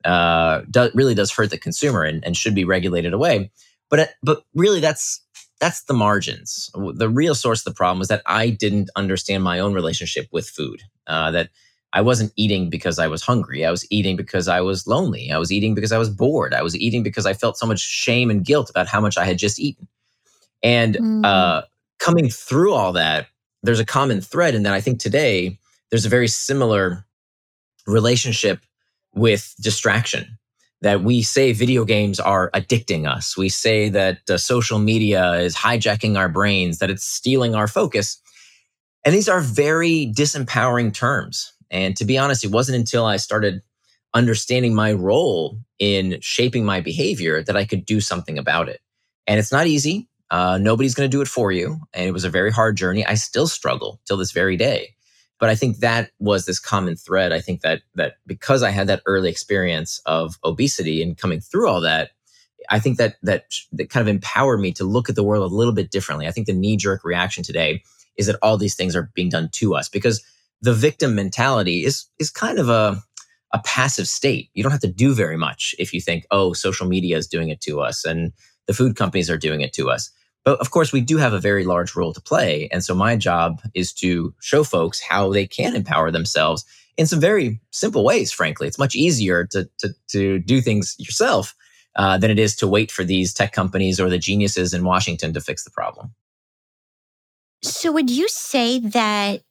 uh, 0.06 0.62
do, 0.69 0.89
really 0.94 1.13
does 1.13 1.30
hurt 1.30 1.50
the 1.50 1.57
consumer 1.57 2.04
and, 2.04 2.24
and 2.25 2.38
should 2.38 2.56
be 2.56 2.63
regulated 2.63 3.13
away. 3.13 3.51
But 3.89 4.00
uh, 4.00 4.06
but 4.24 4.44
really, 4.56 4.80
that's 4.80 5.22
that's 5.60 5.84
the 5.84 5.94
margins. 5.94 6.72
The 6.74 7.10
real 7.10 7.36
source 7.36 7.62
of 7.62 7.74
the 7.74 7.77
problem 7.77 8.00
was 8.00 8.07
that 8.07 8.24
I 8.25 8.50
didn't 8.50 8.89
understand 8.95 9.44
my 9.44 9.60
own 9.60 9.74
relationship 9.74 10.27
with 10.31 10.48
food. 10.48 10.81
Uh, 11.07 11.31
that 11.31 11.50
I 11.93 12.01
wasn't 12.01 12.31
eating 12.36 12.69
because 12.69 13.00
I 13.00 13.07
was 13.07 13.21
hungry. 13.21 13.65
I 13.65 13.71
was 13.71 13.86
eating 13.91 14.15
because 14.15 14.48
I 14.48 14.62
was 14.62 14.88
lonely. 14.88 15.31
I 15.31 15.38
was 15.38 15.51
eating 15.51 15.75
because 15.75 15.91
I 15.91 15.98
was 15.98 16.10
bored. 16.10 16.53
I 16.53 16.62
was 16.62 16.75
eating 16.77 17.03
because 17.03 17.25
I 17.25 17.33
felt 17.33 17.57
so 17.57 17.65
much 17.65 17.79
shame 17.79 18.29
and 18.29 18.45
guilt 18.45 18.69
about 18.69 18.88
how 18.88 19.01
much 19.01 19.17
I 19.17 19.25
had 19.25 19.38
just 19.38 19.60
eaten. 19.60 19.88
And 20.63 20.95
mm. 20.95 21.25
uh, 21.25 21.63
coming 22.00 22.29
through 22.29 22.74
all 22.74 22.93
that, 22.93 23.27
there's 23.63 23.79
a 23.79 23.86
common 23.86 24.21
thread 24.21 24.55
in 24.55 24.63
that 24.63 24.74
I 24.74 24.81
think 24.81 25.00
today 25.00 25.60
there's 25.89 26.05
a 26.05 26.10
very 26.10 26.27
similar 26.27 27.05
relationship 27.86 28.62
with 29.13 29.53
distraction. 29.62 30.38
That 30.81 31.03
we 31.03 31.21
say 31.21 31.51
video 31.51 31.86
games 31.86 32.19
are 32.19 32.50
addicting 32.51 33.07
us. 33.07 33.38
We 33.38 33.50
say 33.50 33.88
that 33.89 34.27
uh, 34.27 34.38
social 34.38 34.79
media 34.79 35.33
is 35.33 35.55
hijacking 35.55 36.17
our 36.17 36.27
brains, 36.27 36.79
that 36.79 36.89
it's 36.89 37.03
stealing 37.03 37.53
our 37.53 37.67
focus. 37.67 38.19
And 39.05 39.13
these 39.13 39.29
are 39.29 39.41
very 39.41 40.12
disempowering 40.15 40.91
terms. 40.91 41.53
And 41.72 41.96
to 41.98 42.06
be 42.06 42.18
honest, 42.18 42.44
it 42.44 42.51
wasn't 42.51 42.78
until 42.78 43.06
I 43.06 43.18
started 43.18 43.62
understanding 44.13 44.75
my 44.75 44.92
role 44.92 45.58
in 45.80 46.20
shaping 46.22 46.66
my 46.66 46.82
behavior 46.82 47.42
that 47.44 47.56
I 47.56 47.66
could 47.66 47.86
do 47.86 48.01
something 48.01 48.38
about 48.38 48.70
it. 48.70 48.82
And 49.25 49.40
it's 49.40 49.51
not 49.51 49.68
easy. 49.68 50.10
Uh, 50.30 50.58
nobody's 50.58 50.94
going 50.94 51.10
to 51.10 51.16
do 51.16 51.22
it 51.22 51.28
for 51.28 51.51
you. 51.51 51.80
And 51.94 52.06
it 52.06 52.12
was 52.12 52.25
a 52.25 52.30
very 52.30 52.51
hard 52.51 52.75
journey. 52.75 53.06
I 53.06 53.16
still 53.16 53.48
struggle 53.48 54.00
till 54.06 54.18
this 54.18 54.32
very 54.32 54.58
day. 54.58 54.96
But 55.40 55.50
I 55.50 55.56
think 55.56 55.78
that 55.78 56.12
was 56.20 56.46
this 56.46 56.60
common 56.60 56.96
thread. 56.96 57.32
I 57.32 57.42
think 57.42 57.62
that 57.62 57.82
that 57.96 58.18
because 58.28 58.62
I 58.62 58.70
had 58.70 58.88
that 58.88 59.01
early 59.08 59.30
experience 59.30 60.00
of 60.06 60.38
obesity 60.44 61.01
and 61.01 61.18
coming 61.18 61.40
through 61.40 61.68
all 61.68 61.82
that, 61.82 62.12
I 62.70 62.80
think 62.80 62.98
that 62.98 63.16
that 63.24 63.46
that 63.72 63.90
kind 63.90 64.08
of 64.08 64.08
empowered 64.08 64.60
me 64.60 64.72
to 64.74 64.84
look 64.84 65.10
at 65.10 65.16
the 65.16 65.24
world 65.24 65.51
a 65.51 65.56
little 65.56 65.74
bit 65.74 65.90
differently. 65.90 66.28
I 66.28 66.32
think 66.32 66.46
the 66.46 66.54
knee 66.54 66.78
jerk 66.78 67.04
reaction 67.04 67.44
today 67.44 67.82
is 68.18 68.28
that 68.28 68.38
all 68.44 68.58
these 68.58 68.75
things 68.75 68.96
are 68.96 69.10
being 69.16 69.30
done 69.30 69.50
to 69.54 69.74
us 69.74 69.90
because 69.90 70.24
the 70.62 70.74
victim 70.74 71.15
mentality 71.15 71.84
is 71.86 72.06
is 72.20 72.30
kind 72.30 72.60
of 72.60 72.70
a 72.70 73.01
a 73.53 73.60
passive 73.60 74.08
state. 74.08 74.50
You 74.53 74.63
don't 74.63 74.72
have 74.72 74.82
to 74.82 74.88
do 74.88 75.13
very 75.13 75.38
much 75.38 75.75
if 75.77 75.94
you 75.94 76.00
think, 76.00 76.25
oh, 76.32 76.53
social 76.53 76.88
media 76.88 77.18
is 77.18 77.27
doing 77.27 77.50
it 77.50 77.62
to 77.62 77.82
us 77.82 78.06
and 78.06 78.32
the 78.68 78.74
food 78.74 78.96
companies 78.96 79.30
are 79.30 79.38
doing 79.38 79.62
it 79.62 79.74
to 79.74 79.89
us. 79.89 80.10
But 80.44 80.60
of 80.60 80.72
course, 80.72 80.91
we 80.91 81.01
do 81.01 81.18
have 81.18 81.34
a 81.34 81.39
very 81.39 81.65
large 81.65 81.96
role 81.96 82.13
to 82.13 82.22
play. 82.22 82.70
And 82.72 82.84
so 82.84 82.96
my 82.96 83.15
job 83.15 83.62
is 83.74 83.94
to 83.96 84.34
show 84.41 84.63
folks 84.63 85.01
how 85.01 85.32
they 85.32 85.46
can 85.46 85.75
empower 85.75 86.12
themselves 86.12 86.65
in 86.98 87.08
some 87.08 87.20
very 87.20 87.60
simple 87.72 88.03
ways, 88.03 88.32
frankly. 88.32 88.68
It's 88.68 88.80
much 88.80 88.96
easier 88.96 89.46
to, 89.48 89.70
to, 89.80 89.89
to 90.10 90.39
do 90.39 90.62
things 90.62 90.96
yourself 90.98 91.56
uh, 91.96 92.18
than 92.18 92.32
it 92.32 92.39
is 92.39 92.56
to 92.58 92.68
wait 92.68 92.91
for 92.91 93.03
these 93.03 93.34
tech 93.34 93.51
companies 93.51 94.00
or 94.00 94.10
the 94.10 94.18
geniuses 94.18 94.74
in 94.74 94.84
Washington 94.84 95.34
to 95.34 95.41
fix 95.41 95.63
the 95.63 95.72
problem. 95.72 96.13
So, 97.63 97.91
would 97.91 98.10
you 98.10 98.27
say 98.27 98.80
that 98.80 99.44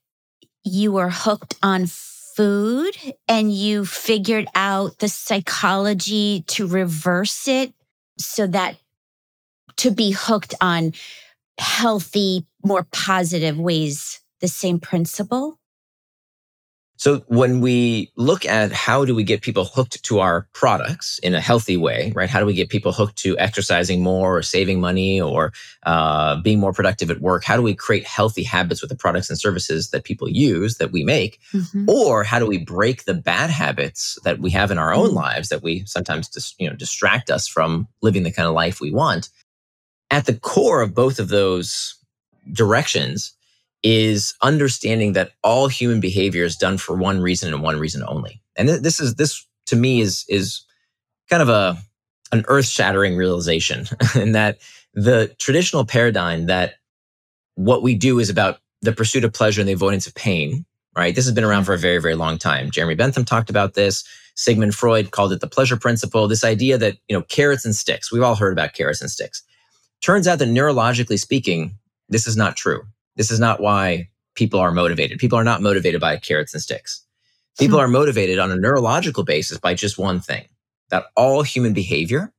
you 0.64 0.92
were 0.92 1.10
hooked 1.10 1.54
on 1.62 1.86
food 1.86 2.96
and 3.28 3.52
you 3.52 3.84
figured 3.84 4.46
out 4.54 4.98
the 4.98 5.08
psychology 5.08 6.44
to 6.48 6.66
reverse 6.66 7.46
it 7.48 7.72
so 8.18 8.46
that 8.46 8.76
to 9.76 9.90
be 9.90 10.10
hooked 10.10 10.54
on 10.60 10.92
healthy, 11.58 12.46
more 12.64 12.86
positive 12.92 13.58
ways, 13.58 14.20
the 14.40 14.48
same 14.48 14.80
principle? 14.80 15.59
So 17.00 17.20
when 17.28 17.62
we 17.62 18.12
look 18.16 18.44
at 18.44 18.72
how 18.72 19.06
do 19.06 19.14
we 19.14 19.24
get 19.24 19.40
people 19.40 19.64
hooked 19.64 20.02
to 20.04 20.20
our 20.20 20.46
products 20.52 21.18
in 21.22 21.34
a 21.34 21.40
healthy 21.40 21.78
way, 21.78 22.12
right? 22.14 22.28
How 22.28 22.40
do 22.40 22.44
we 22.44 22.52
get 22.52 22.68
people 22.68 22.92
hooked 22.92 23.16
to 23.20 23.38
exercising 23.38 24.02
more 24.02 24.36
or 24.36 24.42
saving 24.42 24.82
money 24.82 25.18
or 25.18 25.54
uh, 25.84 26.42
being 26.42 26.60
more 26.60 26.74
productive 26.74 27.10
at 27.10 27.22
work? 27.22 27.42
How 27.42 27.56
do 27.56 27.62
we 27.62 27.74
create 27.74 28.06
healthy 28.06 28.42
habits 28.42 28.82
with 28.82 28.90
the 28.90 28.96
products 28.96 29.30
and 29.30 29.38
services 29.38 29.88
that 29.92 30.04
people 30.04 30.28
use 30.28 30.76
that 30.76 30.92
we 30.92 31.02
make? 31.02 31.40
Mm-hmm. 31.54 31.88
Or 31.88 32.22
how 32.22 32.38
do 32.38 32.46
we 32.46 32.58
break 32.58 33.04
the 33.04 33.14
bad 33.14 33.48
habits 33.48 34.18
that 34.24 34.38
we 34.38 34.50
have 34.50 34.70
in 34.70 34.76
our 34.76 34.92
own 34.92 35.06
mm-hmm. 35.06 35.16
lives 35.16 35.48
that 35.48 35.62
we 35.62 35.86
sometimes 35.86 36.28
dis- 36.28 36.54
you 36.58 36.68
know 36.68 36.76
distract 36.76 37.30
us 37.30 37.48
from 37.48 37.88
living 38.02 38.24
the 38.24 38.30
kind 38.30 38.46
of 38.46 38.52
life 38.52 38.78
we 38.78 38.92
want? 38.92 39.30
At 40.10 40.26
the 40.26 40.34
core 40.34 40.82
of 40.82 40.94
both 40.94 41.18
of 41.18 41.28
those 41.30 41.96
directions 42.52 43.32
is 43.82 44.34
understanding 44.42 45.14
that 45.14 45.32
all 45.42 45.68
human 45.68 46.00
behavior 46.00 46.44
is 46.44 46.56
done 46.56 46.78
for 46.78 46.94
one 46.96 47.20
reason 47.20 47.52
and 47.52 47.62
one 47.62 47.78
reason 47.78 48.02
only. 48.06 48.42
And 48.56 48.68
th- 48.68 48.82
this 48.82 49.00
is 49.00 49.14
this 49.14 49.46
to 49.66 49.76
me 49.76 50.00
is 50.00 50.24
is 50.28 50.64
kind 51.28 51.42
of 51.42 51.48
a 51.48 51.78
an 52.32 52.44
earth-shattering 52.48 53.16
realization 53.16 53.86
in 54.14 54.32
that 54.32 54.58
the 54.94 55.34
traditional 55.38 55.84
paradigm 55.84 56.46
that 56.46 56.74
what 57.54 57.82
we 57.82 57.94
do 57.94 58.18
is 58.18 58.30
about 58.30 58.60
the 58.82 58.92
pursuit 58.92 59.24
of 59.24 59.32
pleasure 59.32 59.60
and 59.60 59.68
the 59.68 59.72
avoidance 59.72 60.06
of 60.06 60.14
pain, 60.14 60.64
right? 60.96 61.14
This 61.14 61.24
has 61.26 61.34
been 61.34 61.44
around 61.44 61.64
for 61.64 61.74
a 61.74 61.78
very, 61.78 62.00
very 62.00 62.14
long 62.14 62.38
time. 62.38 62.70
Jeremy 62.70 62.94
Bentham 62.94 63.24
talked 63.24 63.50
about 63.50 63.74
this. 63.74 64.04
Sigmund 64.34 64.74
Freud 64.74 65.10
called 65.10 65.32
it 65.32 65.40
the 65.40 65.46
pleasure 65.46 65.76
principle. 65.76 66.26
This 66.26 66.44
idea 66.44 66.78
that, 66.78 66.96
you 67.08 67.16
know, 67.16 67.22
carrots 67.22 67.64
and 67.64 67.74
sticks, 67.74 68.10
we've 68.10 68.22
all 68.22 68.36
heard 68.36 68.52
about 68.52 68.72
carrots 68.72 69.00
and 69.00 69.10
sticks. 69.10 69.42
Turns 70.00 70.26
out 70.26 70.38
that 70.38 70.48
neurologically 70.48 71.18
speaking, 71.18 71.74
this 72.08 72.26
is 72.26 72.36
not 72.36 72.56
true. 72.56 72.82
This 73.16 73.30
is 73.30 73.40
not 73.40 73.60
why 73.60 74.08
people 74.34 74.60
are 74.60 74.72
motivated. 74.72 75.18
People 75.18 75.38
are 75.38 75.44
not 75.44 75.62
motivated 75.62 76.00
by 76.00 76.16
carrots 76.16 76.54
and 76.54 76.62
sticks. 76.62 77.04
People 77.58 77.78
hmm. 77.78 77.84
are 77.84 77.88
motivated 77.88 78.38
on 78.38 78.50
a 78.50 78.56
neurological 78.56 79.24
basis 79.24 79.58
by 79.58 79.74
just 79.74 79.98
one 79.98 80.20
thing 80.20 80.46
that 80.90 81.06
all 81.16 81.42
human 81.42 81.72
behavior 81.72 82.32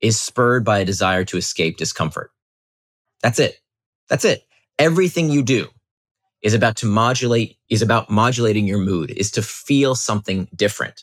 is 0.00 0.20
spurred 0.20 0.64
by 0.64 0.78
a 0.78 0.84
desire 0.84 1.24
to 1.24 1.36
escape 1.36 1.76
discomfort. 1.76 2.30
That's 3.22 3.38
it. 3.38 3.60
That's 4.08 4.24
it. 4.24 4.46
Everything 4.78 5.30
you 5.30 5.42
do 5.42 5.68
is 6.42 6.54
about 6.54 6.76
to 6.76 6.86
modulate, 6.86 7.56
is 7.68 7.82
about 7.82 8.08
modulating 8.08 8.66
your 8.66 8.78
mood, 8.78 9.10
is 9.10 9.30
to 9.32 9.42
feel 9.42 9.94
something 9.94 10.48
different. 10.54 11.02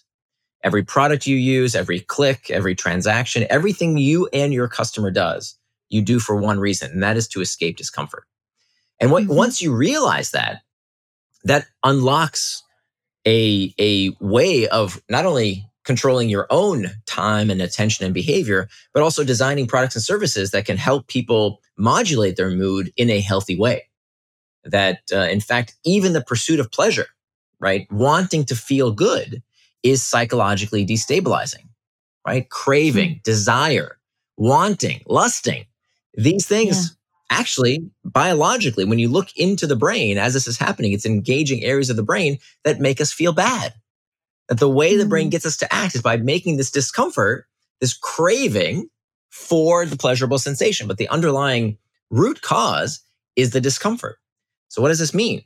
Every 0.64 0.84
product 0.84 1.28
you 1.28 1.36
use, 1.36 1.76
every 1.76 2.00
click, 2.00 2.50
every 2.50 2.74
transaction, 2.74 3.46
everything 3.50 3.98
you 3.98 4.28
and 4.32 4.54
your 4.54 4.68
customer 4.68 5.12
does, 5.12 5.58
you 5.90 6.02
do 6.02 6.20
for 6.20 6.36
one 6.36 6.60
reason, 6.60 6.92
and 6.92 7.04
that 7.04 7.18
is 7.18 7.28
to 7.30 7.42
escape 7.42 7.78
discomfort. 7.78 8.26
And 9.00 9.12
what, 9.12 9.24
mm-hmm. 9.24 9.36
once 9.36 9.62
you 9.62 9.76
realize 9.76 10.32
that, 10.32 10.62
that 11.44 11.68
unlocks 11.84 12.64
a, 13.26 13.74
a 13.80 14.16
way 14.20 14.68
of 14.68 15.02
not 15.10 15.26
only 15.26 15.66
controlling 15.84 16.30
your 16.30 16.48
own 16.50 16.88
time 17.06 17.50
and 17.50 17.62
attention 17.62 18.06
and 18.06 18.14
behavior, 18.14 18.68
but 18.94 19.04
also 19.04 19.24
designing 19.24 19.68
products 19.68 19.96
and 19.96 20.04
services 20.04 20.52
that 20.52 20.66
can 20.66 20.78
help 20.78 21.08
people 21.08 21.62
modulate 21.78 22.36
their 22.36 22.50
mood 22.50 22.92
in 22.98 23.10
a 23.10 23.22
healthy 23.22 23.58
way. 23.58 23.88
That, 24.64 25.02
uh, 25.14 25.28
in 25.28 25.42
fact, 25.42 25.76
even 25.86 26.14
the 26.14 26.24
pursuit 26.24 26.60
of 26.60 26.72
pleasure, 26.72 27.08
right, 27.60 27.88
wanting 27.92 28.46
to 28.46 28.56
feel 28.56 28.92
good 28.92 29.44
is 29.84 30.02
psychologically 30.02 30.86
destabilizing, 30.86 31.68
right? 32.26 32.50
Craving, 32.50 33.10
mm-hmm. 33.12 33.24
desire, 33.24 34.00
wanting, 34.38 35.04
lusting. 35.06 35.66
These 36.16 36.48
things 36.48 36.98
actually 37.30 37.90
biologically 38.04 38.86
when 38.86 39.00
you 39.00 39.10
look 39.10 39.30
into 39.36 39.66
the 39.66 39.76
brain 39.76 40.18
as 40.18 40.34
this 40.34 40.48
is 40.48 40.58
happening 40.58 40.92
it's 40.92 41.06
engaging 41.06 41.64
areas 41.64 41.90
of 41.90 41.96
the 41.96 42.04
brain 42.04 42.38
that 42.64 42.80
make 42.80 43.02
us 43.02 43.12
feel 43.12 43.34
bad. 43.34 43.74
That 44.48 44.60
the 44.60 44.70
way 44.70 44.96
the 44.96 45.08
brain 45.08 45.28
mm. 45.28 45.32
gets 45.32 45.46
us 45.46 45.58
to 45.58 45.74
act 45.74 45.96
is 45.96 46.02
by 46.02 46.18
making 46.18 46.58
this 46.58 46.72
discomfort 46.72 47.48
this 47.82 47.94
craving 47.94 48.90
for 49.30 49.86
the 49.86 49.98
pleasurable 49.98 50.40
sensation. 50.40 50.88
But 50.88 50.98
the 50.98 51.10
underlying 51.10 51.78
root 52.10 52.42
cause 52.42 53.02
is 53.36 53.52
the 53.52 53.60
discomfort. 53.60 54.18
So 54.70 54.82
what 54.82 54.90
does 54.90 55.00
this 55.00 55.14
mean? 55.14 55.44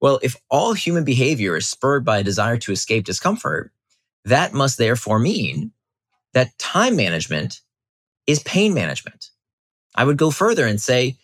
Well 0.00 0.18
if 0.22 0.36
all 0.50 0.72
human 0.72 1.04
behavior 1.04 1.56
is 1.56 1.68
spurred 1.68 2.04
by 2.04 2.18
a 2.18 2.24
desire 2.24 2.56
to 2.58 2.72
escape 2.72 3.04
discomfort 3.04 3.72
that 4.24 4.52
must 4.52 4.78
therefore 4.78 5.18
mean 5.18 5.72
that 6.34 6.56
time 6.58 6.96
management 6.96 7.60
is 8.26 8.42
pain 8.42 8.74
management 8.74 9.30
I 9.98 10.04
would 10.04 10.16
go 10.16 10.30
further 10.30 10.64
and 10.64 10.80
say 10.80 11.16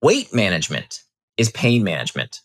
weight 0.00 0.34
management 0.34 1.02
is 1.36 1.50
pain 1.50 1.84
management. 1.84 2.40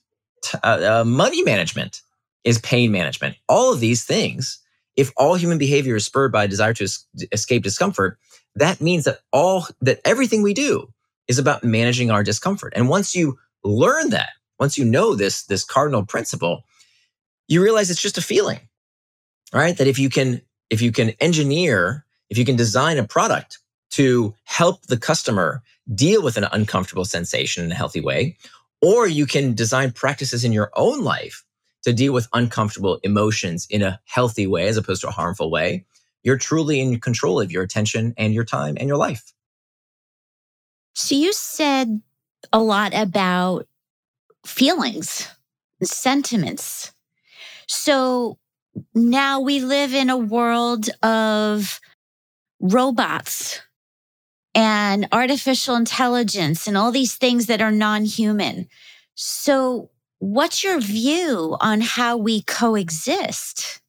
Uh, 0.61 0.99
uh, 1.01 1.03
money 1.05 1.41
management 1.41 2.01
is 2.43 2.59
pain 2.59 2.91
management. 2.91 3.37
All 3.47 3.71
of 3.71 3.79
these 3.79 4.03
things, 4.03 4.59
if 4.97 5.13
all 5.15 5.35
human 5.35 5.57
behavior 5.57 5.95
is 5.95 6.05
spurred 6.05 6.33
by 6.33 6.43
a 6.43 6.47
desire 6.49 6.73
to 6.73 6.83
es- 6.83 7.05
escape 7.31 7.63
discomfort, 7.63 8.19
that 8.55 8.81
means 8.81 9.05
that 9.05 9.19
all 9.31 9.67
that 9.79 10.01
everything 10.03 10.41
we 10.41 10.53
do 10.53 10.91
is 11.29 11.39
about 11.39 11.63
managing 11.63 12.11
our 12.11 12.23
discomfort. 12.23 12.73
And 12.75 12.89
once 12.89 13.15
you 13.15 13.39
learn 13.63 14.09
that, 14.09 14.31
once 14.59 14.77
you 14.77 14.83
know 14.83 15.15
this 15.15 15.43
this 15.43 15.63
cardinal 15.63 16.05
principle, 16.05 16.65
you 17.47 17.63
realize 17.63 17.89
it's 17.89 18.01
just 18.01 18.17
a 18.17 18.21
feeling. 18.21 18.59
Right? 19.53 19.77
That 19.77 19.87
if 19.87 19.97
you 19.97 20.09
can 20.09 20.41
if 20.69 20.81
you 20.81 20.91
can 20.91 21.11
engineer, 21.21 22.05
if 22.29 22.37
you 22.37 22.43
can 22.43 22.57
design 22.57 22.97
a 22.97 23.07
product 23.07 23.59
to 23.91 24.35
help 24.43 24.83
the 24.83 24.97
customer 24.97 25.63
deal 25.93 26.21
with 26.23 26.37
an 26.37 26.45
uncomfortable 26.51 27.05
sensation 27.05 27.65
in 27.65 27.71
a 27.71 27.75
healthy 27.75 28.01
way, 28.01 28.37
or 28.81 29.07
you 29.07 29.25
can 29.25 29.53
design 29.53 29.91
practices 29.91 30.43
in 30.43 30.51
your 30.51 30.71
own 30.75 31.03
life 31.03 31.43
to 31.83 31.93
deal 31.93 32.13
with 32.13 32.27
uncomfortable 32.33 32.99
emotions 33.03 33.67
in 33.69 33.81
a 33.81 33.99
healthy 34.05 34.47
way 34.47 34.67
as 34.67 34.77
opposed 34.77 35.01
to 35.01 35.07
a 35.07 35.11
harmful 35.11 35.49
way. 35.49 35.85
You're 36.23 36.37
truly 36.37 36.79
in 36.79 36.99
control 36.99 37.39
of 37.39 37.51
your 37.51 37.63
attention 37.63 38.13
and 38.17 38.33
your 38.33 38.43
time 38.43 38.75
and 38.79 38.87
your 38.87 38.97
life. 38.97 39.33
So, 40.95 41.15
you 41.15 41.31
said 41.31 42.01
a 42.51 42.59
lot 42.59 42.93
about 42.93 43.67
feelings, 44.45 45.27
sentiments. 45.81 46.91
So, 47.67 48.37
now 48.93 49.39
we 49.39 49.61
live 49.61 49.93
in 49.93 50.09
a 50.09 50.17
world 50.17 50.89
of 51.01 51.79
robots 52.59 53.61
and 54.55 55.07
artificial 55.11 55.75
intelligence 55.75 56.67
and 56.67 56.77
all 56.77 56.91
these 56.91 57.15
things 57.15 57.45
that 57.47 57.61
are 57.61 57.71
non 57.71 58.05
human. 58.05 58.67
So, 59.15 59.89
what's 60.19 60.63
your 60.63 60.79
view 60.79 61.57
on 61.59 61.81
how 61.81 62.17
we 62.17 62.41
coexist? 62.41 63.81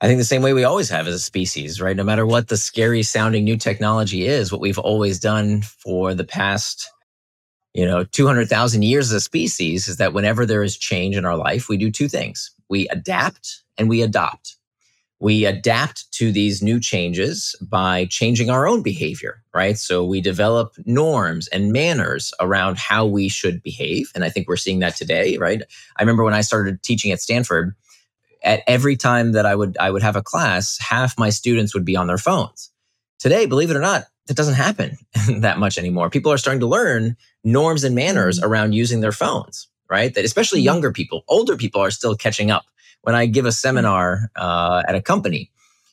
I 0.00 0.06
think 0.06 0.18
the 0.18 0.24
same 0.24 0.42
way 0.42 0.52
we 0.52 0.64
always 0.64 0.90
have 0.90 1.06
as 1.06 1.14
a 1.14 1.20
species, 1.20 1.80
right? 1.80 1.96
No 1.96 2.02
matter 2.02 2.26
what 2.26 2.48
the 2.48 2.56
scary 2.56 3.04
sounding 3.04 3.44
new 3.44 3.56
technology 3.56 4.26
is, 4.26 4.50
what 4.50 4.60
we've 4.60 4.78
always 4.78 5.20
done 5.20 5.62
for 5.62 6.12
the 6.12 6.24
past, 6.24 6.90
you 7.72 7.86
know, 7.86 8.02
200,000 8.02 8.82
years 8.82 9.12
as 9.12 9.12
a 9.12 9.20
species 9.20 9.86
is 9.86 9.98
that 9.98 10.12
whenever 10.12 10.44
there 10.44 10.64
is 10.64 10.76
change 10.76 11.16
in 11.16 11.24
our 11.24 11.36
life, 11.36 11.68
we 11.68 11.76
do 11.76 11.88
two 11.88 12.08
things. 12.08 12.50
We 12.68 12.88
adapt 12.88 13.62
and 13.78 13.88
we 13.88 14.02
adopt 14.02 14.56
we 15.22 15.44
adapt 15.44 16.10
to 16.10 16.32
these 16.32 16.62
new 16.62 16.80
changes 16.80 17.54
by 17.62 18.06
changing 18.06 18.50
our 18.50 18.66
own 18.66 18.82
behavior, 18.82 19.40
right? 19.54 19.78
So 19.78 20.04
we 20.04 20.20
develop 20.20 20.74
norms 20.84 21.46
and 21.46 21.72
manners 21.72 22.34
around 22.40 22.76
how 22.76 23.06
we 23.06 23.28
should 23.28 23.62
behave. 23.62 24.10
And 24.16 24.24
I 24.24 24.30
think 24.30 24.48
we're 24.48 24.56
seeing 24.56 24.80
that 24.80 24.96
today, 24.96 25.38
right? 25.38 25.62
I 25.96 26.02
remember 26.02 26.24
when 26.24 26.34
I 26.34 26.40
started 26.40 26.82
teaching 26.82 27.12
at 27.12 27.20
Stanford, 27.20 27.76
at 28.42 28.64
every 28.66 28.96
time 28.96 29.30
that 29.30 29.46
I 29.46 29.54
would 29.54 29.76
I 29.78 29.92
would 29.92 30.02
have 30.02 30.16
a 30.16 30.24
class, 30.24 30.76
half 30.80 31.16
my 31.16 31.30
students 31.30 31.72
would 31.72 31.84
be 31.84 31.94
on 31.94 32.08
their 32.08 32.18
phones. 32.18 32.72
Today, 33.20 33.46
believe 33.46 33.70
it 33.70 33.76
or 33.76 33.80
not, 33.80 34.06
that 34.26 34.36
doesn't 34.36 34.54
happen 34.54 34.98
that 35.38 35.60
much 35.60 35.78
anymore. 35.78 36.10
People 36.10 36.32
are 36.32 36.38
starting 36.38 36.58
to 36.58 36.66
learn 36.66 37.16
norms 37.44 37.84
and 37.84 37.94
manners 37.94 38.40
mm-hmm. 38.40 38.50
around 38.50 38.72
using 38.72 39.02
their 39.02 39.12
phones, 39.12 39.68
right? 39.88 40.12
That 40.12 40.24
especially 40.24 40.58
mm-hmm. 40.58 40.74
younger 40.74 40.90
people, 40.90 41.22
older 41.28 41.56
people 41.56 41.80
are 41.80 41.92
still 41.92 42.16
catching 42.16 42.50
up 42.50 42.64
when 43.02 43.14
I 43.14 43.26
give 43.26 43.46
a 43.46 43.52
seminar 43.52 44.30
uh, 44.36 44.82
at 44.88 44.94
a 44.94 45.02
company, 45.02 45.50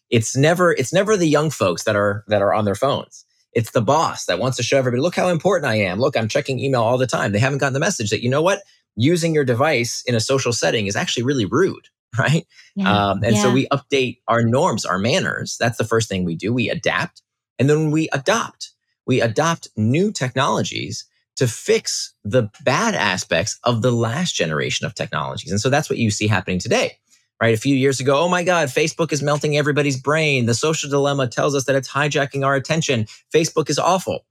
it's 0.10 0.36
never 0.36 0.72
it's 0.72 0.94
never 0.94 1.18
the 1.18 1.28
young 1.28 1.50
folks 1.50 1.84
that 1.84 1.96
are 1.96 2.24
that 2.28 2.42
are 2.42 2.54
on 2.54 2.66
their 2.66 2.76
phones. 2.76 3.26
It's 3.54 3.72
the 3.72 3.82
boss 3.82 4.26
that 4.26 4.40
wants 4.40 4.58
to 4.58 4.64
show 4.64 4.78
everybody, 4.78 5.02
look 5.02 5.16
how 5.16 5.30
important 5.30 5.70
I 5.70 5.76
am. 5.76 6.00
Look, 6.00 6.16
I'm 6.16 6.28
checking 6.28 6.60
email 6.60 6.84
all 6.84 6.98
the 6.98 7.08
time. 7.08 7.32
They 7.32 7.40
haven't 7.40 7.58
gotten 7.58 7.74
the 7.74 7.80
message 7.80 8.12
that 8.12 8.22
you 8.22 8.30
know 8.30 8.44
what, 8.44 8.62
using 8.96 9.34
your 9.34 9.44
device 9.44 10.04
in 10.06 10.14
a 10.14 10.20
social 10.20 10.54
setting 10.54 10.86
is 10.86 10.96
actually 10.96 11.24
really 11.24 11.46
rude, 11.46 11.88
right? 12.20 12.46
Yeah. 12.76 13.10
Um, 13.10 13.24
and 13.24 13.36
yeah. 13.36 13.42
so 13.42 13.52
we 13.52 13.68
update 13.68 14.20
our 14.28 14.44
norms, 14.44 14.86
our 14.86 15.00
manners. 15.00 15.58
That's 15.60 15.78
the 15.78 15.84
first 15.84 16.10
thing 16.10 16.26
we 16.26 16.36
do. 16.36 16.54
We 16.54 16.70
adapt, 16.70 17.24
and 17.58 17.70
then 17.70 17.92
we 17.92 18.08
adopt. 18.14 18.72
We 19.08 19.22
adopt 19.22 19.68
new 19.76 20.12
technologies 20.12 21.06
to 21.40 21.48
fix 21.48 22.14
the 22.24 22.50
bad 22.64 22.96
aspects 22.96 23.60
of 23.64 23.82
the 23.82 23.92
last 23.92 24.36
generation 24.36 24.86
of 24.86 24.94
technologies. 24.94 25.52
And 25.52 25.60
so 25.60 25.70
that's 25.70 25.90
what 25.90 26.00
you 26.00 26.12
see 26.12 26.28
happening 26.28 26.60
today. 26.60 26.98
Right. 27.42 27.54
A 27.54 27.58
few 27.58 27.74
years 27.74 28.02
ago, 28.02 28.20
oh 28.20 28.28
my 28.28 28.44
God, 28.44 28.68
Facebook 28.68 29.14
is 29.14 29.24
melting 29.24 29.56
everybody's 29.56 30.00
brain. 30.00 30.46
The 30.46 30.54
social 30.54 30.90
dilemma 30.90 31.28
tells 31.28 31.56
us 31.56 31.64
that 31.66 31.76
it's 31.76 31.90
hijacking 31.90 32.46
our 32.46 32.54
attention. 32.54 33.06
Facebook 33.34 33.70
is 33.70 33.80
awful 33.80 34.26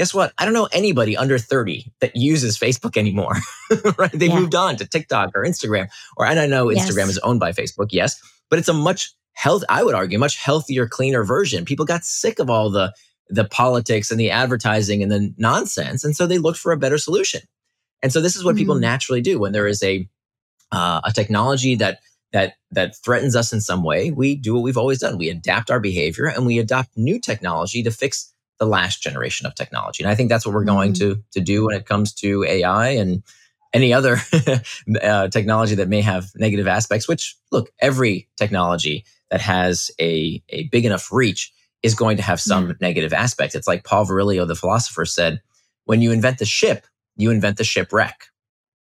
guess 0.00 0.14
what? 0.14 0.32
I 0.38 0.46
don't 0.46 0.54
know 0.54 0.68
anybody 0.72 1.14
under 1.14 1.38
30 1.38 1.92
that 2.00 2.16
uses 2.16 2.56
Facebook 2.56 2.96
anymore. 2.96 3.36
right? 3.98 4.10
They 4.10 4.28
yeah. 4.28 4.40
moved 4.40 4.54
on 4.54 4.76
to 4.76 4.86
TikTok 4.86 5.32
or 5.34 5.44
Instagram. 5.44 5.88
Or 6.16 6.24
and 6.24 6.40
I 6.40 6.46
know 6.46 6.68
Instagram 6.68 7.08
yes. 7.08 7.10
is 7.10 7.18
owned 7.18 7.38
by 7.38 7.52
Facebook, 7.52 7.88
yes, 7.90 8.18
but 8.48 8.58
it's 8.58 8.68
a 8.68 8.72
much 8.72 9.12
health, 9.34 9.62
I 9.68 9.84
would 9.84 9.94
argue, 9.94 10.18
much 10.18 10.36
healthier, 10.36 10.88
cleaner 10.88 11.22
version. 11.22 11.66
People 11.66 11.84
got 11.84 12.06
sick 12.06 12.38
of 12.38 12.48
all 12.48 12.70
the 12.70 12.94
the 13.30 13.44
politics 13.44 14.10
and 14.10 14.18
the 14.18 14.30
advertising 14.30 15.02
and 15.02 15.10
the 15.10 15.32
nonsense. 15.38 16.04
And 16.04 16.16
so 16.16 16.26
they 16.26 16.38
looked 16.38 16.58
for 16.58 16.72
a 16.72 16.76
better 16.76 16.98
solution. 16.98 17.40
And 18.02 18.12
so 18.12 18.20
this 18.20 18.36
is 18.36 18.44
what 18.44 18.52
mm-hmm. 18.52 18.58
people 18.58 18.74
naturally 18.76 19.20
do 19.20 19.38
when 19.38 19.52
there 19.52 19.66
is 19.66 19.82
a 19.82 20.08
uh, 20.72 21.00
a 21.04 21.12
technology 21.12 21.74
that 21.76 22.00
that 22.32 22.54
that 22.70 22.96
threatens 23.04 23.34
us 23.34 23.52
in 23.52 23.60
some 23.60 23.82
way. 23.82 24.10
We 24.10 24.36
do 24.36 24.54
what 24.54 24.62
we've 24.62 24.78
always 24.78 25.00
done. 25.00 25.18
We 25.18 25.28
adapt 25.28 25.70
our 25.70 25.80
behavior 25.80 26.26
and 26.26 26.46
we 26.46 26.58
adopt 26.58 26.96
new 26.96 27.18
technology 27.18 27.82
to 27.82 27.90
fix 27.90 28.32
the 28.58 28.66
last 28.66 29.02
generation 29.02 29.46
of 29.46 29.54
technology. 29.54 30.02
And 30.02 30.10
I 30.10 30.14
think 30.14 30.28
that's 30.28 30.46
what 30.46 30.54
we're 30.54 30.64
going 30.64 30.92
mm-hmm. 30.92 31.14
to 31.14 31.22
to 31.32 31.40
do 31.40 31.66
when 31.66 31.76
it 31.76 31.86
comes 31.86 32.12
to 32.14 32.44
AI 32.44 32.90
and 32.90 33.22
any 33.72 33.92
other 33.92 34.18
uh, 35.02 35.28
technology 35.28 35.76
that 35.76 35.88
may 35.88 36.00
have 36.00 36.30
negative 36.36 36.66
aspects. 36.66 37.08
Which 37.08 37.36
look, 37.52 37.70
every 37.80 38.28
technology 38.36 39.04
that 39.30 39.40
has 39.40 39.90
a 40.00 40.42
a 40.48 40.64
big 40.64 40.84
enough 40.84 41.12
reach 41.12 41.52
is 41.82 41.94
going 41.94 42.16
to 42.16 42.22
have 42.22 42.40
some 42.40 42.68
mm-hmm. 42.68 42.72
negative 42.80 43.12
aspects. 43.12 43.54
It's 43.54 43.68
like 43.68 43.84
Paul 43.84 44.06
Virilio, 44.06 44.46
the 44.46 44.54
philosopher, 44.54 45.04
said: 45.04 45.40
when 45.84 46.02
you 46.02 46.12
invent 46.12 46.38
the 46.38 46.44
ship, 46.44 46.86
you 47.16 47.30
invent 47.30 47.56
the 47.56 47.64
shipwreck, 47.64 48.26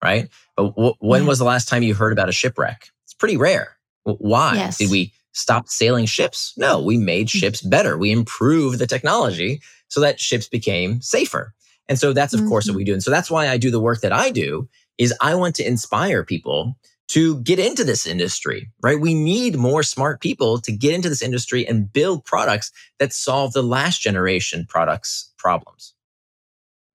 right? 0.02 0.28
But 0.56 0.74
w- 0.76 0.94
when 1.00 1.26
was 1.26 1.38
the 1.38 1.44
last 1.44 1.68
time 1.68 1.82
you 1.82 1.94
heard 1.94 2.12
about 2.12 2.28
a 2.28 2.32
shipwreck? 2.32 2.88
It's 3.04 3.14
pretty 3.14 3.36
rare. 3.36 3.76
Why 4.04 4.54
yes. 4.54 4.78
did 4.78 4.90
we 4.90 5.12
stop 5.34 5.68
sailing 5.68 6.06
ships. 6.06 6.54
No, 6.56 6.80
we 6.80 6.96
made 6.96 7.30
hmm. 7.30 7.38
ships 7.38 7.60
better. 7.60 7.98
We 7.98 8.10
improved 8.10 8.78
the 8.78 8.86
technology 8.86 9.60
so 9.88 10.00
that 10.00 10.18
ships 10.18 10.48
became 10.48 11.02
safer. 11.02 11.52
And 11.88 11.98
so 11.98 12.12
that's 12.14 12.32
of 12.32 12.40
mm-hmm. 12.40 12.48
course 12.48 12.66
what 12.66 12.72
mm-hmm. 12.72 12.78
we 12.78 12.84
do. 12.84 12.94
And 12.94 13.02
so 13.02 13.10
that's 13.10 13.30
why 13.30 13.48
I 13.48 13.58
do 13.58 13.70
the 13.70 13.80
work 13.80 14.00
that 14.00 14.12
I 14.12 14.30
do 14.30 14.68
is 14.96 15.12
I 15.20 15.34
want 15.34 15.56
to 15.56 15.66
inspire 15.66 16.24
people 16.24 16.76
to 17.08 17.40
get 17.40 17.58
into 17.58 17.84
this 17.84 18.06
industry, 18.06 18.70
right? 18.82 18.99
We 18.99 19.14
need 19.14 19.56
more 19.56 19.82
smart 19.82 20.20
people 20.20 20.58
to 20.61 20.73
get 20.73 20.94
into 20.94 21.08
this 21.08 21.23
industry 21.23 21.66
and 21.66 21.92
build 21.92 22.25
products 22.25 22.73
that 22.99 23.12
solve 23.12 23.52
the 23.52 23.62
last 23.62 24.00
generation 24.00 24.66
products 24.68 25.32
problems. 25.37 25.94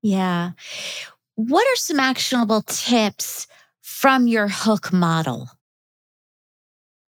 Yeah. 0.01 0.51
What 1.36 1.68
are 1.68 1.75
some 1.75 2.00
actionable 2.00 2.63
tips 2.63 3.48
from 3.82 4.28
your 4.28 4.48
hook 4.48 4.92
model? 4.92 5.50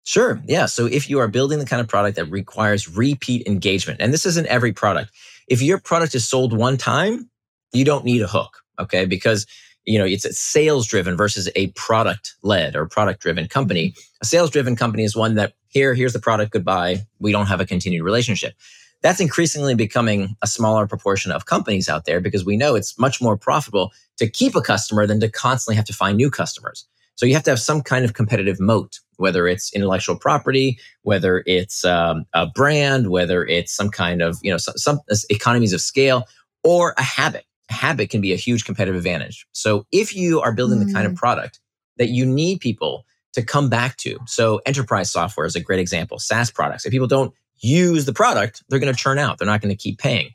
Sure. 0.03 0.41
Yeah. 0.45 0.65
So 0.65 0.85
if 0.85 1.09
you 1.09 1.19
are 1.19 1.27
building 1.27 1.59
the 1.59 1.65
kind 1.65 1.79
of 1.79 1.87
product 1.87 2.17
that 2.17 2.25
requires 2.25 2.89
repeat 2.89 3.47
engagement, 3.47 4.01
and 4.01 4.13
this 4.13 4.25
isn't 4.25 4.47
every 4.47 4.73
product, 4.73 5.11
if 5.47 5.61
your 5.61 5.79
product 5.79 6.15
is 6.15 6.27
sold 6.27 6.53
one 6.55 6.77
time, 6.77 7.29
you 7.73 7.85
don't 7.85 8.05
need 8.05 8.21
a 8.21 8.27
hook. 8.27 8.57
Okay. 8.79 9.05
Because 9.05 9.45
you 9.85 9.97
know 9.97 10.05
it's 10.05 10.25
a 10.25 10.33
sales 10.33 10.87
driven 10.87 11.17
versus 11.17 11.49
a 11.55 11.67
product 11.67 12.35
led 12.43 12.75
or 12.75 12.85
product 12.85 13.21
driven 13.21 13.47
company. 13.47 13.93
A 14.21 14.25
sales 14.25 14.49
driven 14.49 14.75
company 14.75 15.03
is 15.03 15.15
one 15.15 15.35
that 15.35 15.53
here 15.67 15.93
here's 15.93 16.13
the 16.13 16.19
product 16.19 16.51
goodbye. 16.51 17.05
We 17.19 17.31
don't 17.31 17.47
have 17.47 17.61
a 17.61 17.65
continued 17.65 18.03
relationship. 18.03 18.53
That's 19.01 19.19
increasingly 19.19 19.73
becoming 19.73 20.35
a 20.43 20.47
smaller 20.47 20.85
proportion 20.85 21.31
of 21.31 21.47
companies 21.47 21.89
out 21.89 22.05
there 22.05 22.21
because 22.21 22.45
we 22.45 22.55
know 22.55 22.75
it's 22.75 22.99
much 22.99 23.19
more 23.19 23.35
profitable 23.35 23.91
to 24.17 24.29
keep 24.29 24.55
a 24.55 24.61
customer 24.61 25.07
than 25.07 25.19
to 25.21 25.29
constantly 25.29 25.75
have 25.75 25.85
to 25.85 25.93
find 25.93 26.17
new 26.17 26.29
customers. 26.29 26.85
So 27.15 27.25
you 27.25 27.33
have 27.33 27.43
to 27.43 27.51
have 27.51 27.59
some 27.59 27.81
kind 27.81 28.05
of 28.05 28.13
competitive 28.13 28.59
moat, 28.59 28.99
whether 29.17 29.47
it's 29.47 29.73
intellectual 29.73 30.15
property, 30.15 30.79
whether 31.03 31.43
it's 31.45 31.83
um, 31.83 32.25
a 32.33 32.47
brand, 32.47 33.09
whether 33.09 33.45
it's 33.45 33.73
some 33.73 33.89
kind 33.89 34.21
of 34.21 34.37
you 34.41 34.51
know 34.51 34.57
some, 34.57 34.77
some 34.77 34.99
economies 35.29 35.73
of 35.73 35.81
scale, 35.81 36.27
or 36.63 36.93
a 36.97 37.03
habit. 37.03 37.45
Habit 37.71 38.09
can 38.09 38.21
be 38.21 38.33
a 38.33 38.37
huge 38.37 38.65
competitive 38.65 38.95
advantage. 38.95 39.47
So 39.51 39.85
if 39.91 40.15
you 40.15 40.41
are 40.41 40.51
building 40.51 40.79
mm. 40.79 40.87
the 40.87 40.93
kind 40.93 41.05
of 41.05 41.13
mm. 41.13 41.17
product 41.17 41.59
that 41.97 42.09
you 42.09 42.25
need 42.25 42.59
people 42.59 43.05
to 43.33 43.41
come 43.41 43.69
back 43.69 43.97
to, 43.97 44.17
so 44.27 44.61
enterprise 44.65 45.11
software 45.11 45.45
is 45.45 45.55
a 45.55 45.59
great 45.59 45.79
example. 45.79 46.19
SaaS 46.19 46.51
products. 46.51 46.85
If 46.85 46.91
people 46.91 47.07
don't 47.07 47.33
use 47.59 48.05
the 48.05 48.13
product, 48.13 48.63
they're 48.69 48.79
going 48.79 48.93
to 48.93 48.99
churn 48.99 49.19
out. 49.19 49.37
They're 49.37 49.47
not 49.47 49.61
going 49.61 49.75
to 49.75 49.81
keep 49.81 49.99
paying. 49.99 50.31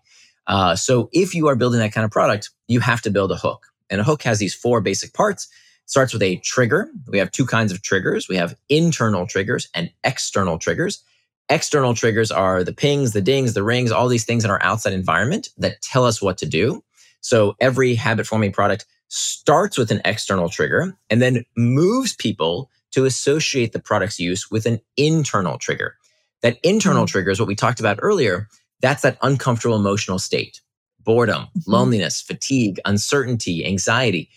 Uh, 0.46 0.76
so 0.76 1.08
if 1.12 1.34
you 1.34 1.48
are 1.48 1.56
building 1.56 1.80
that 1.80 1.92
kind 1.92 2.04
of 2.04 2.10
product, 2.10 2.50
you 2.68 2.80
have 2.80 3.02
to 3.02 3.10
build 3.10 3.32
a 3.32 3.36
hook. 3.36 3.66
And 3.90 4.00
a 4.00 4.04
hook 4.04 4.22
has 4.22 4.38
these 4.38 4.54
four 4.54 4.80
basic 4.80 5.12
parts 5.12 5.48
starts 5.86 6.12
with 6.12 6.22
a 6.22 6.36
trigger. 6.36 6.90
We 7.08 7.18
have 7.18 7.30
two 7.30 7.46
kinds 7.46 7.72
of 7.72 7.82
triggers. 7.82 8.28
We 8.28 8.36
have 8.36 8.56
internal 8.68 9.26
triggers 9.26 9.68
and 9.74 9.90
external 10.04 10.58
triggers. 10.58 11.02
External 11.48 11.94
triggers 11.94 12.32
are 12.32 12.64
the 12.64 12.72
pings, 12.72 13.12
the 13.12 13.20
dings, 13.20 13.54
the 13.54 13.62
rings, 13.62 13.92
all 13.92 14.08
these 14.08 14.24
things 14.24 14.44
in 14.44 14.50
our 14.50 14.62
outside 14.62 14.92
environment 14.92 15.48
that 15.58 15.80
tell 15.80 16.04
us 16.04 16.20
what 16.20 16.38
to 16.38 16.46
do. 16.46 16.82
So 17.26 17.56
every 17.58 17.96
habit 17.96 18.24
forming 18.24 18.52
product 18.52 18.86
starts 19.08 19.76
with 19.76 19.90
an 19.90 20.00
external 20.04 20.48
trigger 20.48 20.96
and 21.10 21.20
then 21.20 21.44
moves 21.56 22.14
people 22.14 22.70
to 22.92 23.04
associate 23.04 23.72
the 23.72 23.80
product's 23.80 24.20
use 24.20 24.48
with 24.48 24.64
an 24.64 24.78
internal 24.96 25.58
trigger. 25.58 25.96
That 26.42 26.58
internal 26.62 27.02
mm-hmm. 27.02 27.10
trigger 27.10 27.30
is 27.30 27.40
what 27.40 27.48
we 27.48 27.56
talked 27.56 27.80
about 27.80 27.98
earlier. 28.00 28.46
That's 28.80 29.02
that 29.02 29.18
uncomfortable 29.22 29.74
emotional 29.74 30.20
state 30.20 30.60
boredom, 31.00 31.46
mm-hmm. 31.46 31.68
loneliness, 31.68 32.22
fatigue, 32.22 32.78
uncertainty, 32.84 33.66
anxiety. 33.66 34.30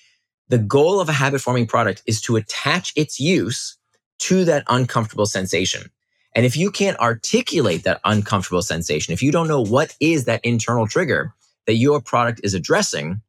The 0.48 0.58
goal 0.58 1.00
of 1.00 1.10
a 1.10 1.14
habit 1.14 1.42
forming 1.42 1.68
product 1.68 2.02
is 2.08 2.20
to 2.22 2.38
attach 2.38 2.92
its 2.96 3.20
use 3.20 3.78
to 4.20 4.46
that 4.46 4.64
uncomfortable 4.68 5.28
sensation. 5.28 5.92
And 6.36 6.44
if 6.44 6.58
you 6.58 6.72
can't 6.72 6.98
articulate 7.00 7.84
that 7.84 8.02
uncomfortable 8.04 8.64
sensation, 8.64 9.14
if 9.14 9.22
you 9.22 9.32
don't 9.32 9.48
know 9.48 9.62
what 9.62 9.96
is 10.00 10.26
that 10.26 10.44
internal 10.44 10.88
trigger 10.88 11.36
that 11.70 11.76
your 11.76 12.02
product 12.02 12.42
is 12.44 12.56
addressing, 12.56 13.22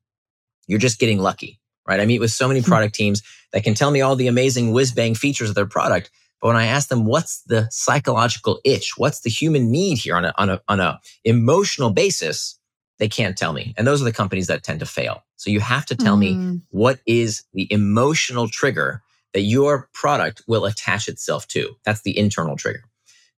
you're 0.66 0.78
just 0.78 0.98
getting 0.98 1.18
lucky, 1.18 1.60
right? 1.86 2.00
I 2.00 2.06
meet 2.06 2.20
with 2.20 2.30
so 2.30 2.48
many 2.48 2.60
hmm. 2.60 2.70
product 2.70 2.94
teams 2.94 3.22
that 3.52 3.64
can 3.64 3.74
tell 3.74 3.90
me 3.90 4.00
all 4.00 4.16
the 4.16 4.28
amazing 4.28 4.72
whiz 4.72 4.92
bang 4.92 5.14
features 5.14 5.50
of 5.50 5.54
their 5.54 5.66
product. 5.66 6.10
But 6.40 6.48
when 6.48 6.56
I 6.56 6.64
ask 6.64 6.88
them, 6.88 7.04
what's 7.04 7.42
the 7.42 7.68
psychological 7.70 8.60
itch? 8.64 8.94
What's 8.96 9.20
the 9.20 9.28
human 9.28 9.70
need 9.70 9.98
here 9.98 10.16
on 10.16 10.24
a, 10.24 10.32
on 10.38 10.48
a, 10.48 10.62
on 10.68 10.80
a 10.80 10.98
emotional 11.22 11.90
basis? 11.90 12.58
They 12.98 13.10
can't 13.10 13.36
tell 13.36 13.52
me. 13.52 13.74
And 13.76 13.86
those 13.86 14.00
are 14.00 14.06
the 14.06 14.12
companies 14.12 14.46
that 14.46 14.62
tend 14.62 14.80
to 14.80 14.86
fail. 14.86 15.22
So 15.36 15.50
you 15.50 15.60
have 15.60 15.84
to 15.86 15.94
tell 15.94 16.16
mm. 16.16 16.20
me 16.20 16.60
what 16.70 17.00
is 17.04 17.44
the 17.52 17.70
emotional 17.70 18.48
trigger 18.48 19.02
that 19.34 19.42
your 19.42 19.90
product 19.92 20.40
will 20.46 20.64
attach 20.64 21.08
itself 21.08 21.46
to. 21.48 21.76
That's 21.84 22.00
the 22.00 22.18
internal 22.18 22.56
trigger. 22.56 22.84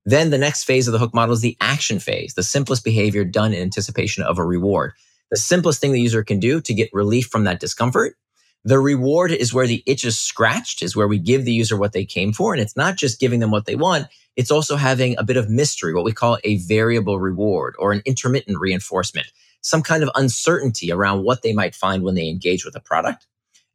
Then 0.04 0.30
the 0.30 0.38
next 0.38 0.64
phase 0.64 0.88
of 0.88 0.92
the 0.92 0.98
hook 0.98 1.14
model 1.14 1.34
is 1.34 1.40
the 1.40 1.56
action 1.60 1.98
phase, 1.98 2.34
the 2.34 2.42
simplest 2.42 2.84
behavior 2.84 3.24
done 3.24 3.52
in 3.52 3.62
anticipation 3.62 4.24
of 4.24 4.38
a 4.38 4.44
reward. 4.44 4.92
The 5.30 5.36
simplest 5.36 5.80
thing 5.80 5.92
the 5.92 6.00
user 6.00 6.24
can 6.24 6.40
do 6.40 6.60
to 6.60 6.74
get 6.74 6.90
relief 6.92 7.26
from 7.26 7.44
that 7.44 7.60
discomfort. 7.60 8.16
The 8.64 8.78
reward 8.78 9.32
is 9.32 9.54
where 9.54 9.66
the 9.66 9.82
itch 9.86 10.04
is 10.04 10.18
scratched, 10.18 10.82
is 10.82 10.94
where 10.94 11.08
we 11.08 11.18
give 11.18 11.44
the 11.44 11.52
user 11.52 11.76
what 11.76 11.92
they 11.92 12.04
came 12.04 12.32
for. 12.32 12.52
And 12.52 12.62
it's 12.62 12.76
not 12.76 12.96
just 12.96 13.20
giving 13.20 13.40
them 13.40 13.50
what 13.50 13.66
they 13.66 13.76
want, 13.76 14.08
it's 14.34 14.50
also 14.50 14.76
having 14.76 15.16
a 15.18 15.24
bit 15.24 15.36
of 15.36 15.50
mystery, 15.50 15.94
what 15.94 16.04
we 16.04 16.12
call 16.12 16.38
a 16.42 16.58
variable 16.58 17.18
reward 17.18 17.74
or 17.78 17.92
an 17.92 18.02
intermittent 18.06 18.58
reinforcement 18.58 19.26
some 19.62 19.82
kind 19.82 20.02
of 20.02 20.10
uncertainty 20.14 20.92
around 20.92 21.22
what 21.22 21.42
they 21.42 21.52
might 21.52 21.74
find 21.74 22.02
when 22.02 22.14
they 22.14 22.28
engage 22.28 22.64
with 22.64 22.76
a 22.76 22.80
product. 22.80 23.26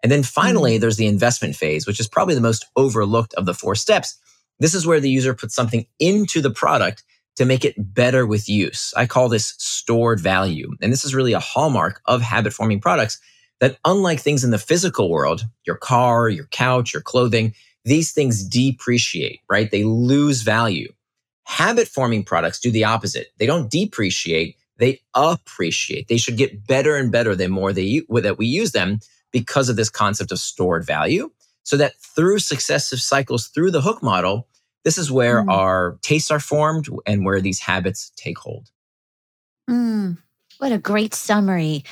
And 0.03 0.11
then 0.11 0.21
finally, 0.21 0.73
mm-hmm. 0.73 0.81
there's 0.81 0.97
the 0.97 1.07
investment 1.07 1.55
phase, 1.55 1.87
which 1.87 1.99
is 1.99 2.07
probably 2.07 2.35
the 2.35 2.41
most 2.41 2.65
overlooked 2.75 3.33
of 3.33 3.45
the 3.45 3.53
four 3.53 3.73
steps. 3.73 4.17
This 4.59 4.73
is 4.73 4.87
where 4.87 4.99
the 4.99 5.09
user 5.09 5.33
puts 5.33 5.55
something 5.55 5.85
into 5.99 6.41
the 6.41 6.49
product 6.49 7.03
to 7.37 7.45
make 7.45 7.63
it 7.63 7.75
better 7.77 8.25
with 8.25 8.49
use. 8.49 8.93
I 8.97 9.05
call 9.05 9.29
this 9.29 9.53
stored 9.57 10.19
value. 10.19 10.71
And 10.81 10.91
this 10.91 11.05
is 11.05 11.13
really 11.13 11.33
a 11.33 11.39
hallmark 11.39 12.01
of 12.05 12.21
habit 12.21 12.51
forming 12.53 12.81
products 12.81 13.19
that, 13.59 13.77
unlike 13.85 14.19
things 14.19 14.43
in 14.43 14.51
the 14.51 14.57
physical 14.57 15.09
world, 15.09 15.45
your 15.65 15.77
car, 15.77 16.29
your 16.29 16.47
couch, 16.47 16.93
your 16.93 17.01
clothing, 17.01 17.53
these 17.85 18.11
things 18.11 18.43
depreciate, 18.43 19.41
right? 19.49 19.69
They 19.69 19.83
lose 19.83 20.41
value. 20.41 20.91
Habit 21.45 21.87
forming 21.87 22.23
products 22.23 22.59
do 22.59 22.71
the 22.71 22.83
opposite. 22.83 23.27
They 23.37 23.45
don't 23.45 23.71
depreciate, 23.71 24.57
they 24.77 24.99
appreciate. 25.13 26.07
They 26.07 26.17
should 26.17 26.37
get 26.37 26.67
better 26.67 26.95
and 26.95 27.11
better 27.11 27.35
the 27.35 27.47
more 27.47 27.71
they 27.71 28.01
that 28.09 28.37
we 28.37 28.47
use 28.47 28.71
them 28.71 28.99
because 29.31 29.69
of 29.69 29.75
this 29.75 29.89
concept 29.89 30.31
of 30.31 30.39
stored 30.39 30.85
value. 30.85 31.31
So 31.67 31.75
that 31.75 31.97
through 31.97 32.39
successive 32.39 33.01
cycles 33.01 33.47
through 33.47 33.71
the 33.71 33.81
hook 33.81 34.01
model, 34.01 34.47
this 34.85 34.97
is 34.97 35.11
where 35.11 35.43
mm. 35.43 35.51
our 35.51 35.97
tastes 36.01 36.31
are 36.31 36.39
formed 36.39 36.87
and 37.05 37.25
where 37.25 37.41
these 37.41 37.59
habits 37.59 38.13
take 38.15 38.37
hold. 38.37 38.69
Mm, 39.69 40.17
what 40.59 40.71
a 40.71 40.77
great 40.77 41.13
summary. 41.13 41.83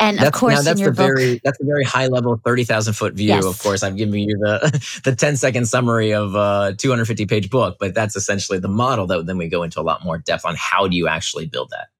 And 0.00 0.18
that's, 0.18 0.26
of 0.26 0.32
course, 0.32 0.54
now 0.54 0.62
that's 0.62 0.80
the 0.80 0.90
book, 0.90 0.96
very 0.96 1.40
that's 1.44 1.60
a 1.60 1.64
very 1.64 1.84
high 1.84 2.08
level, 2.08 2.40
thirty 2.44 2.64
thousand 2.64 2.94
foot 2.94 3.14
view. 3.14 3.28
Yes. 3.28 3.44
Of 3.44 3.60
course, 3.60 3.84
I'm 3.84 3.94
giving 3.94 4.28
you 4.28 4.36
the 4.38 5.00
the 5.04 5.14
10 5.14 5.36
second 5.36 5.66
summary 5.66 6.12
of 6.12 6.34
a 6.34 6.74
250 6.76 7.26
page 7.26 7.48
book, 7.48 7.76
but 7.78 7.94
that's 7.94 8.16
essentially 8.16 8.58
the 8.58 8.66
model 8.66 9.06
that 9.06 9.26
then 9.26 9.38
we 9.38 9.46
go 9.46 9.62
into 9.62 9.78
a 9.80 9.82
lot 9.82 10.04
more 10.04 10.18
depth 10.18 10.44
on 10.44 10.56
how 10.58 10.88
do 10.88 10.96
you 10.96 11.06
actually 11.06 11.46
build 11.46 11.70
that. 11.70 11.90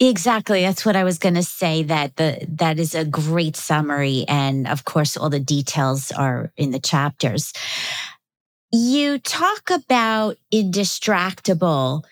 Exactly. 0.00 0.62
That's 0.62 0.84
what 0.84 0.96
I 0.96 1.04
was 1.04 1.18
going 1.18 1.34
to 1.34 1.42
say 1.42 1.84
that 1.84 2.16
the 2.16 2.44
that 2.48 2.78
is 2.78 2.94
a 2.94 3.04
great 3.04 3.56
summary 3.56 4.24
and 4.26 4.66
of 4.66 4.84
course 4.84 5.16
all 5.16 5.30
the 5.30 5.38
details 5.38 6.10
are 6.10 6.52
in 6.56 6.72
the 6.72 6.80
chapters. 6.80 7.52
You 8.72 9.18
talk 9.18 9.70
about 9.70 10.38
indistractable 10.52 12.02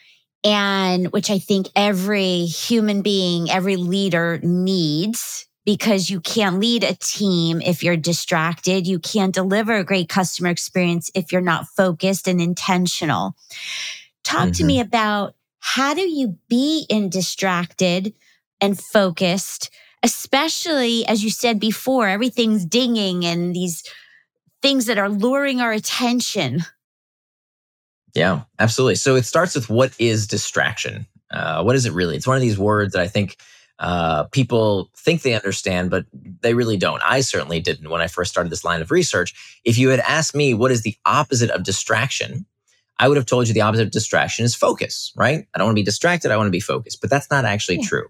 and 0.45 1.09
which 1.13 1.31
I 1.31 1.39
think 1.39 1.69
every 1.75 2.45
human 2.45 3.03
being, 3.03 3.51
every 3.51 3.77
leader 3.77 4.39
needs 4.43 5.47
because 5.65 6.09
you 6.09 6.21
can't 6.21 6.59
lead 6.59 6.85
a 6.85 6.95
team 6.95 7.61
if 7.61 7.83
you're 7.83 7.97
distracted. 7.97 8.87
You 8.87 8.99
can't 8.99 9.35
deliver 9.35 9.75
a 9.75 9.85
great 9.85 10.09
customer 10.09 10.49
experience 10.49 11.11
if 11.15 11.33
you're 11.33 11.41
not 11.41 11.67
focused 11.77 12.27
and 12.27 12.41
intentional. 12.41 13.35
Talk 14.25 14.45
mm-hmm. 14.45 14.53
to 14.53 14.65
me 14.65 14.81
about 14.81 15.35
how 15.61 15.95
do 15.95 16.03
you 16.03 16.39
be 16.49 16.87
in 16.89 17.09
distracted 17.09 18.15
and 18.61 18.79
focused, 18.79 19.71
especially 20.03 21.07
as 21.07 21.23
you 21.23 21.31
said 21.31 21.61
before, 21.61 22.09
everything's 22.09 22.65
dinging 22.65 23.25
and 23.25 23.55
these 23.55 23.83
things 24.63 24.87
that 24.87 24.99
are 24.99 25.09
luring 25.09 25.61
our 25.61 25.73
attention. 25.73 26.65
Yeah, 28.15 28.43
absolutely. 28.59 28.97
So 28.97 29.17
it 29.17 29.25
starts 29.25 29.55
with 29.55 29.71
what 29.71 29.95
is 29.99 30.27
distraction? 30.27 31.07
Uh, 31.31 31.63
what 31.63 31.77
is 31.77 31.87
it 31.87 31.93
really? 31.93 32.17
It's 32.17 32.27
one 32.27 32.37
of 32.37 32.43
these 32.43 32.59
words 32.59 32.93
that 32.93 33.03
I 33.03 33.09
think 33.09 33.37
uh, 33.79 34.25
people 34.25 34.91
think 34.97 35.23
they 35.23 35.35
understand, 35.35 35.91
but 35.91 36.05
they 36.13 36.53
really 36.55 36.77
don't. 36.77 37.03
I 37.05 37.21
certainly 37.21 37.61
didn't 37.61 37.89
when 37.89 38.03
I 38.03 38.09
first 38.09 38.31
started 38.31 38.51
this 38.51 38.65
line 38.65 38.83
of 38.83 38.91
research. 38.91 39.61
If 39.65 39.79
you 39.79 39.89
had 39.89 40.01
asked 40.01 40.35
me 40.35 40.53
what 40.55 40.71
is 40.71 40.83
the 40.83 40.97
opposite 41.07 41.51
of 41.51 41.63
distraction, 41.63 42.45
I 43.01 43.09
would 43.09 43.17
have 43.17 43.27
told 43.27 43.49
you 43.49 43.55
the 43.55 43.63
opposite 43.63 43.85
of 43.85 43.91
distraction 43.91 44.45
is 44.45 44.55
focus, 44.55 45.11
right? 45.17 45.47
I 45.55 45.59
don't 45.59 45.69
want 45.69 45.77
to 45.77 45.81
be 45.81 45.85
distracted. 45.85 46.31
I 46.31 46.37
want 46.37 46.49
to 46.49 46.53
be 46.53 46.61
focused, 46.61 47.01
but 47.01 47.09
that's 47.09 47.31
not 47.31 47.47
actually 47.47 47.79
yeah. 47.79 47.89
true. 47.89 48.07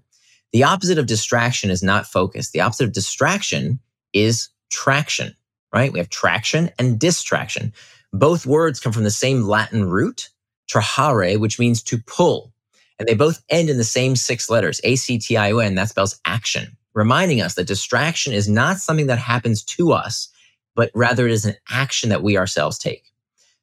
The 0.53 0.65
opposite 0.65 0.99
of 0.99 1.07
distraction 1.07 1.71
is 1.71 1.81
not 1.81 2.09
focus. 2.09 2.51
The 2.51 2.61
opposite 2.61 2.87
of 2.87 2.93
distraction 2.93 3.79
is 4.13 4.49
traction, 4.69 5.37
right? 5.73 5.93
We 5.93 6.01
have 6.01 6.11
traction 6.11 6.71
and 6.77 6.99
distraction. 6.99 7.73
Both 8.13 8.47
words 8.47 8.81
come 8.81 8.93
from 8.93 9.05
the 9.05 9.13
same 9.13 9.43
Latin 9.43 9.89
root, 9.89 10.29
trahere, 10.69 11.39
which 11.39 11.61
means 11.61 11.85
to 11.85 11.99
pull. 11.99 12.53
And 12.99 13.07
they 13.07 13.15
both 13.15 13.45
end 13.49 13.71
in 13.71 13.77
the 13.77 13.85
same 13.85 14.17
six 14.17 14.51
letters, 14.51 14.81
A 14.83 14.97
C 14.97 15.19
T 15.19 15.37
I 15.37 15.53
O 15.53 15.59
N. 15.59 15.77
That 15.77 15.89
spells 15.89 16.21
action, 16.25 16.77
reminding 16.95 17.41
us 17.41 17.55
that 17.55 17.69
distraction 17.69 18.33
is 18.33 18.49
not 18.49 18.79
something 18.79 19.07
that 19.07 19.19
happens 19.19 19.63
to 19.63 19.93
us, 19.93 20.29
but 20.75 20.91
rather 20.95 21.27
it 21.27 21.33
is 21.33 21.45
an 21.45 21.55
action 21.71 22.09
that 22.09 22.25
we 22.25 22.37
ourselves 22.37 22.77
take. 22.77 23.10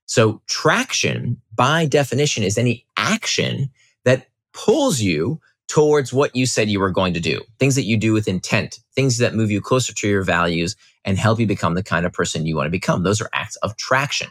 So, 0.08 0.42
traction, 0.48 1.40
by 1.54 1.86
definition, 1.86 2.44
is 2.44 2.58
any 2.58 2.86
action 2.98 3.70
that 4.06 4.28
pulls 4.54 5.02
you 5.02 5.40
towards 5.68 6.14
what 6.14 6.36
you 6.36 6.46
said 6.46 6.70
you 6.70 6.80
were 6.80 6.92
going 6.92 7.14
to 7.14 7.20
do, 7.20 7.42
things 7.60 7.76
that 7.76 7.84
you 7.84 7.98
do 7.98 8.14
with 8.14 8.28
intent, 8.28 8.80
things 8.96 9.18
that 9.18 9.36
move 9.36 9.52
you 9.52 9.62
closer 9.62 9.94
to 9.94 10.08
your 10.08 10.24
values 10.24 10.76
and 11.04 11.18
help 11.18 11.40
you 11.40 11.46
become 11.46 11.74
the 11.74 11.84
kind 11.84 12.06
of 12.06 12.14
person 12.14 12.46
you 12.46 12.56
want 12.56 12.68
to 12.68 12.72
become. 12.72 13.04
Those 13.04 13.22
are 13.22 13.30
acts 13.34 13.58
of 13.58 13.76
traction. 13.76 14.30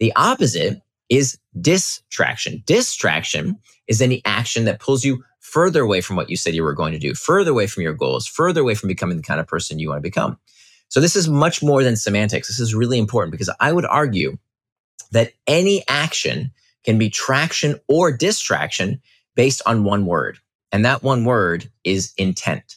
The 0.00 0.12
opposite 0.16 0.82
is 1.08 1.38
distraction. 1.60 2.62
Distraction 2.66 3.58
is 3.86 4.02
any 4.02 4.22
action 4.24 4.64
that 4.64 4.80
pulls 4.80 5.04
you 5.04 5.22
further 5.38 5.82
away 5.82 6.00
from 6.00 6.16
what 6.16 6.30
you 6.30 6.36
said 6.36 6.54
you 6.54 6.62
were 6.62 6.72
going 6.72 6.92
to 6.92 6.98
do, 6.98 7.14
further 7.14 7.50
away 7.50 7.66
from 7.66 7.82
your 7.82 7.92
goals, 7.92 8.26
further 8.26 8.60
away 8.60 8.74
from 8.74 8.88
becoming 8.88 9.18
the 9.18 9.22
kind 9.22 9.38
of 9.38 9.46
person 9.46 9.78
you 9.78 9.88
want 9.88 9.98
to 9.98 10.02
become. 10.02 10.38
So 10.88 11.00
this 11.00 11.14
is 11.14 11.28
much 11.28 11.62
more 11.62 11.82
than 11.82 11.96
semantics. 11.96 12.48
This 12.48 12.60
is 12.60 12.74
really 12.74 12.98
important 12.98 13.32
because 13.32 13.50
I 13.60 13.72
would 13.72 13.86
argue 13.86 14.36
that 15.10 15.32
any 15.46 15.84
action 15.88 16.52
can 16.84 16.98
be 16.98 17.10
traction 17.10 17.78
or 17.88 18.12
distraction 18.12 19.00
based 19.34 19.62
on 19.66 19.84
one 19.84 20.06
word. 20.06 20.38
And 20.72 20.84
that 20.84 21.02
one 21.02 21.24
word 21.24 21.70
is 21.84 22.12
intent. 22.16 22.76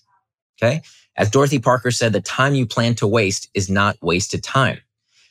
Okay. 0.62 0.82
As 1.18 1.30
Dorothy 1.30 1.60
Parker 1.60 1.92
said, 1.92 2.14
the 2.14 2.22
time 2.22 2.56
you 2.56 2.66
plan 2.66 2.96
to 2.96 3.08
waste 3.08 3.50
is 3.54 3.70
not 3.70 3.98
wasted 4.02 4.44
time. 4.44 4.80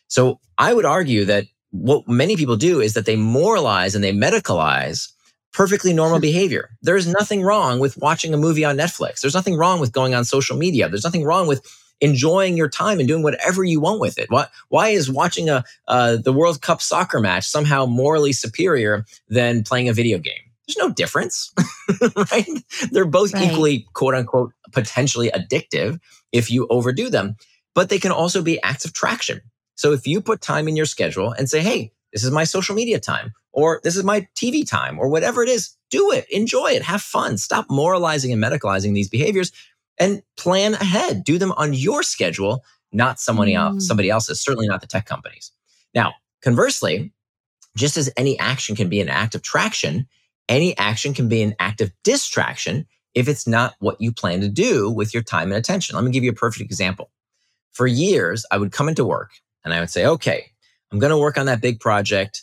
So 0.09 0.40
I 0.59 0.72
would 0.72 0.85
argue 0.85 1.24
that 1.26 1.44
what 1.70 2.09
many 2.09 2.37
people 2.37 2.57
do 2.57 2.80
is 2.80 2.94
that 2.94 3.04
they 3.04 3.16
moralize 3.16 3.94
and 3.94 4.04
they 4.04 4.12
medicalize 4.12 5.11
perfectly 5.52 5.92
normal 5.92 6.18
hmm. 6.18 6.22
behavior. 6.22 6.70
There's 6.83 7.07
nothing 7.07 7.42
wrong 7.42 7.80
with 7.80 7.96
watching 7.98 8.35
a 8.35 8.38
movie 8.38 8.64
on 8.64 8.76
Netflix. 8.76 9.20
There's 9.20 9.35
nothing 9.35 9.57
wrong 9.57 9.80
with 9.80 9.92
going 9.92 10.14
on 10.14 10.24
social 10.24 10.57
media. 10.57 10.88
There's 10.88 11.04
nothing 11.04 11.24
wrong 11.24 11.46
with 11.46 11.64
enjoying 12.00 12.57
your 12.57 12.68
time 12.68 12.98
and 12.98 13.09
doing 13.09 13.22
whatever 13.22 13.64
you 13.64 13.80
want 13.80 14.00
with 14.00 14.18
it. 14.18 14.30
Why, 14.30 14.46
why 14.68 14.88
is 14.90 15.11
watching 15.11 15.48
a 15.48 15.64
uh, 15.88 16.16
the 16.16 16.33
World 16.33 16.61
Cup 16.62 16.83
soccer 16.83 17.20
match 17.20 17.46
somehow 17.46 17.87
morally 17.87 18.33
superior 18.33 19.04
than 19.28 19.62
playing 19.62 19.88
a 19.88 19.92
video 19.92 20.18
game? 20.18 20.35
There's 20.66 20.76
no 20.78 20.90
difference, 20.90 21.52
right? 22.33 22.48
They're 22.90 23.04
both 23.04 23.35
right. 23.35 23.50
equally 23.50 23.87
quote 23.92 24.14
unquote 24.14 24.52
potentially 24.72 25.30
addictive 25.30 26.00
if 26.33 26.50
you 26.50 26.66
overdo 26.68 27.11
them, 27.11 27.37
but 27.74 27.88
they 27.88 27.98
can 27.98 28.12
also 28.12 28.42
be 28.42 28.61
acts 28.62 28.85
of 28.85 28.92
traction. 28.92 29.40
So 29.76 29.92
if 29.92 30.07
you 30.07 30.20
put 30.20 30.40
time 30.40 30.68
in 30.68 30.76
your 30.76 30.87
schedule 30.87 31.33
and 31.33 31.48
say, 31.48 31.61
hey, 31.61 31.92
this 32.12 32.24
is 32.24 32.30
my 32.30 32.44
social 32.44 32.74
media 32.74 33.00
time, 33.00 33.33
or 33.52 33.80
this 33.83 33.96
is 33.96 34.04
my 34.04 34.26
TV 34.37 34.66
time, 34.66 34.98
or 34.98 35.09
whatever 35.09 35.42
it 35.42 35.48
is, 35.48 35.76
do 35.90 36.12
it, 36.12 36.26
enjoy 36.30 36.68
it, 36.68 36.83
have 36.83 37.02
fun. 37.02 37.38
Stop 37.38 37.66
moralizing 37.68 38.33
and 38.33 38.42
medicalizing 38.42 38.94
these 38.94 39.09
behaviors 39.09 39.52
and 39.98 40.22
plan 40.37 40.74
ahead. 40.74 41.24
Do 41.24 41.38
them 41.38 41.52
on 41.52 41.74
your 41.74 42.02
schedule, 42.02 42.64
not 42.92 43.20
somebody 43.20 43.52
mm. 43.52 43.59
else, 43.59 43.87
somebody 43.87 44.11
else's, 44.11 44.42
certainly 44.42 44.68
not 44.68 44.80
the 44.80 44.87
tech 44.87 45.07
companies. 45.07 45.52
Now, 45.94 46.14
conversely, 46.42 47.12
just 47.76 47.96
as 47.96 48.11
any 48.16 48.38
action 48.38 48.76
can 48.76 48.88
be 48.88 49.00
an 49.00 49.09
act 49.09 49.35
of 49.35 49.42
traction, 49.42 50.07
any 50.48 50.76
action 50.78 51.14
can 51.14 51.28
be 51.28 51.42
an 51.42 51.54
act 51.59 51.80
of 51.80 51.92
distraction 52.02 52.87
if 53.14 53.28
it's 53.28 53.46
not 53.46 53.74
what 53.78 54.00
you 54.00 54.12
plan 54.12 54.40
to 54.40 54.48
do 54.48 54.90
with 54.90 55.14
your 55.14 55.22
time 55.22 55.50
and 55.50 55.59
attention. 55.59 55.96
Let 55.96 56.04
me 56.04 56.11
give 56.11 56.24
you 56.24 56.30
a 56.30 56.35
perfect 56.35 56.62
example. 56.64 57.11
For 57.72 57.87
years, 57.87 58.44
I 58.50 58.59
would 58.59 58.72
come 58.72 58.88
into 58.88 59.04
work 59.04 59.30
and 59.64 59.72
I 59.72 59.80
would 59.80 59.90
say, 59.90 60.07
okay, 60.07 60.50
I'm 60.92 60.98
going 60.98 61.11
to 61.11 61.18
work 61.18 61.38
on 61.38 61.46
that 61.46 61.61
big 61.61 61.80
project. 61.80 62.42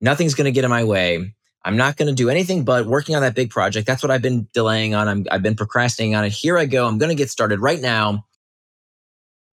Nothing's 0.00 0.34
going 0.34 0.44
to 0.44 0.52
get 0.52 0.64
in 0.64 0.70
my 0.70 0.84
way. 0.84 1.34
I'm 1.64 1.76
not 1.76 1.96
going 1.96 2.08
to 2.08 2.14
do 2.14 2.30
anything 2.30 2.64
but 2.64 2.86
working 2.86 3.14
on 3.14 3.22
that 3.22 3.34
big 3.34 3.50
project. 3.50 3.86
That's 3.86 4.02
what 4.02 4.10
I've 4.10 4.22
been 4.22 4.48
delaying 4.52 4.94
on. 4.94 5.26
i 5.28 5.34
have 5.34 5.42
been 5.42 5.56
procrastinating 5.56 6.14
on 6.14 6.24
it. 6.24 6.32
Here 6.32 6.56
I 6.56 6.66
go. 6.66 6.86
I'm 6.86 6.98
going 6.98 7.10
to 7.10 7.14
get 7.14 7.30
started 7.30 7.60
right 7.60 7.80
now. 7.80 8.26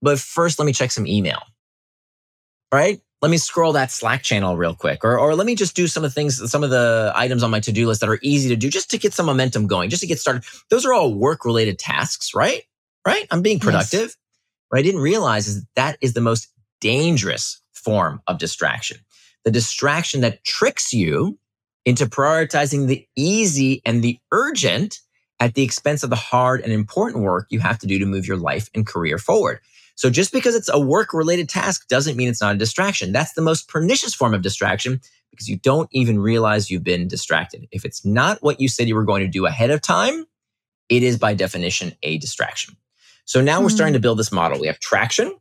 But 0.03 0.19
first, 0.19 0.59
let 0.59 0.67
me 0.67 0.73
check 0.73 0.91
some 0.91 1.07
email. 1.07 1.43
Right? 2.73 3.01
Let 3.23 3.31
me 3.31 3.39
scroll 3.39 3.73
that 3.73 3.91
Slack 3.91 4.23
channel 4.23 4.55
real 4.55 4.75
quick, 4.75 5.03
or, 5.03 5.19
or 5.19 5.35
let 5.35 5.47
me 5.47 5.55
just 5.55 5.75
do 5.75 5.87
some 5.87 6.05
of 6.05 6.11
the 6.11 6.15
things, 6.15 6.51
some 6.51 6.63
of 6.63 6.69
the 6.69 7.11
items 7.15 7.43
on 7.43 7.51
my 7.51 7.61
to 7.61 7.73
do 7.73 7.87
list 7.87 8.03
that 8.03 8.11
are 8.11 8.19
easy 8.21 8.51
to 8.51 8.57
do 8.57 8.69
just 8.69 8.91
to 8.91 8.99
get 8.99 9.15
some 9.15 9.25
momentum 9.25 9.67
going, 9.67 9.89
just 9.89 10.03
to 10.03 10.07
get 10.07 10.19
started. 10.19 10.45
Those 10.69 10.85
are 10.85 10.93
all 10.93 11.15
work 11.15 11.47
related 11.47 11.79
tasks, 11.79 12.35
right? 12.35 12.65
Right? 13.07 13.27
I'm 13.31 13.41
being 13.41 13.61
productive. 13.61 14.01
Yes. 14.01 14.17
What 14.69 14.79
I 14.79 14.83
didn't 14.83 15.01
realize 15.01 15.47
is 15.47 15.63
that, 15.63 15.67
that 15.77 15.99
is 16.03 16.13
the 16.13 16.21
most 16.21 16.49
dangerous 16.81 17.63
form 17.73 18.21
of 18.27 18.39
distraction. 18.39 18.99
The 19.45 19.51
distraction 19.51 20.21
that 20.21 20.45
tricks 20.45 20.93
you 20.93 21.39
into 21.85 22.07
prioritizing 22.07 22.87
the 22.87 23.07
easy 23.17 23.83
and 23.85 24.03
the 24.03 24.19
urgent 24.33 25.01
at 25.41 25.55
the 25.55 25.63
expense 25.63 26.03
of 26.03 26.11
the 26.11 26.17
hard 26.17 26.61
and 26.61 26.73
important 26.73 27.23
work 27.23 27.47
you 27.51 27.61
have 27.61 27.79
to 27.79 27.87
do 27.87 27.99
to 27.99 28.07
move 28.07 28.27
your 28.27 28.37
life 28.37 28.71
and 28.75 28.87
career 28.87 29.19
forward. 29.19 29.61
So 29.97 30.11
just 30.11 30.33
because 30.33 30.55
it's 30.55 30.69
a 30.69 30.81
work 30.81 31.13
related 31.13 31.49
task 31.49 31.89
doesn't 31.89 32.17
mean 32.17 32.29
it's 32.29 32.41
not 32.41 32.55
a 32.55 32.59
distraction. 32.59 33.13
That's 33.13 33.35
the 33.35 33.43
most 33.43 33.69
pernicious 33.69 34.15
form 34.15 34.35
of 34.35 34.43
distraction 34.43 35.01
because 35.31 35.49
you 35.49 35.57
don't 35.59 35.89
even 35.93 36.19
realize 36.19 36.71
you've 36.71 36.85
been 36.85 37.09
distracted. 37.09 37.69
If 37.71 37.85
it's 37.85 38.05
not 38.05 38.43
what 38.43 38.61
you 38.61 38.69
said 38.69 38.89
you 38.89 38.95
were 38.95 39.05
going 39.05 39.23
to 39.23 39.29
do 39.29 39.47
ahead 39.47 39.71
of 39.71 39.83
time, 39.83 40.27
it 40.89 41.03
is 41.03 41.19
by 41.19 41.35
definition 41.35 41.93
a 42.03 42.19
distraction. 42.19 42.77
So 43.25 43.41
now 43.41 43.57
mm-hmm. 43.57 43.65
we're 43.65 43.71
starting 43.71 43.95
to 43.95 43.99
hmm. 43.99 44.03
build 44.03 44.19
this 44.19 44.33
model. 44.33 44.61
We 44.61 44.67
have 44.67 44.81
traction, 44.81 45.35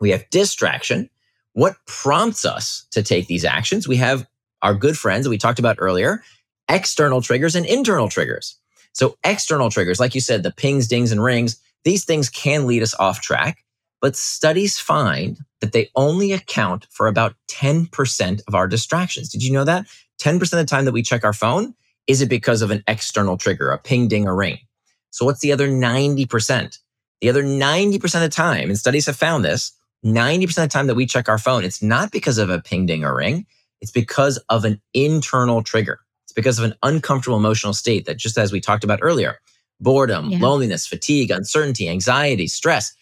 we 0.00 0.10
have 0.10 0.28
distraction. 0.30 1.10
What 1.52 1.76
prompts 1.86 2.44
us 2.44 2.86
to 2.90 3.02
take 3.02 3.28
these 3.28 3.44
actions? 3.44 3.88
We 3.88 3.96
have 3.96 4.26
our 4.62 4.74
good 4.74 4.98
friends 4.98 5.24
that 5.24 5.30
we 5.30 5.38
talked 5.38 5.58
about 5.58 5.76
earlier, 5.78 6.22
external 6.68 7.20
triggers 7.20 7.54
and 7.54 7.66
internal 7.66 8.08
triggers. 8.08 8.56
So, 8.92 9.16
external 9.24 9.70
triggers, 9.70 10.00
like 10.00 10.14
you 10.14 10.20
said, 10.20 10.42
the 10.42 10.50
pings, 10.50 10.88
dings, 10.88 11.12
and 11.12 11.22
rings, 11.22 11.60
these 11.84 12.04
things 12.04 12.30
can 12.30 12.66
lead 12.66 12.82
us 12.82 12.94
off 12.94 13.20
track, 13.20 13.62
but 14.00 14.16
studies 14.16 14.78
find 14.78 15.38
that 15.60 15.72
they 15.72 15.90
only 15.94 16.32
account 16.32 16.86
for 16.90 17.06
about 17.06 17.34
10% 17.50 18.40
of 18.48 18.54
our 18.54 18.66
distractions. 18.66 19.28
Did 19.28 19.42
you 19.42 19.52
know 19.52 19.64
that? 19.64 19.86
10% 20.20 20.40
of 20.40 20.50
the 20.50 20.64
time 20.64 20.84
that 20.86 20.92
we 20.92 21.02
check 21.02 21.24
our 21.24 21.32
phone, 21.32 21.74
is 22.06 22.22
it 22.22 22.28
because 22.28 22.62
of 22.62 22.70
an 22.70 22.82
external 22.86 23.36
trigger, 23.36 23.70
a 23.70 23.78
ping, 23.78 24.08
ding, 24.08 24.26
or 24.26 24.34
ring? 24.34 24.58
So, 25.10 25.24
what's 25.24 25.40
the 25.40 25.52
other 25.52 25.68
90%? 25.68 26.78
The 27.20 27.28
other 27.28 27.42
90% 27.42 28.14
of 28.14 28.20
the 28.20 28.28
time, 28.28 28.68
and 28.68 28.78
studies 28.78 29.06
have 29.06 29.16
found 29.16 29.44
this, 29.44 29.72
90% 30.04 30.44
of 30.48 30.54
the 30.54 30.68
time 30.68 30.86
that 30.86 30.94
we 30.94 31.06
check 31.06 31.28
our 31.28 31.38
phone, 31.38 31.64
it's 31.64 31.82
not 31.82 32.12
because 32.12 32.38
of 32.38 32.50
a 32.50 32.60
ping, 32.60 32.86
ding, 32.86 33.04
or 33.04 33.16
ring. 33.16 33.46
It's 33.86 33.92
because 33.92 34.36
of 34.48 34.64
an 34.64 34.82
internal 34.94 35.62
trigger. 35.62 36.00
It's 36.24 36.32
because 36.32 36.58
of 36.58 36.64
an 36.64 36.74
uncomfortable 36.82 37.36
emotional 37.36 37.72
state 37.72 38.04
that, 38.06 38.16
just 38.16 38.36
as 38.36 38.50
we 38.50 38.60
talked 38.60 38.82
about 38.82 38.98
earlier, 39.00 39.38
boredom, 39.78 40.28
yeah. 40.28 40.38
loneliness, 40.40 40.88
fatigue, 40.88 41.30
uncertainty, 41.30 41.88
anxiety, 41.88 42.48
stress. 42.48 42.92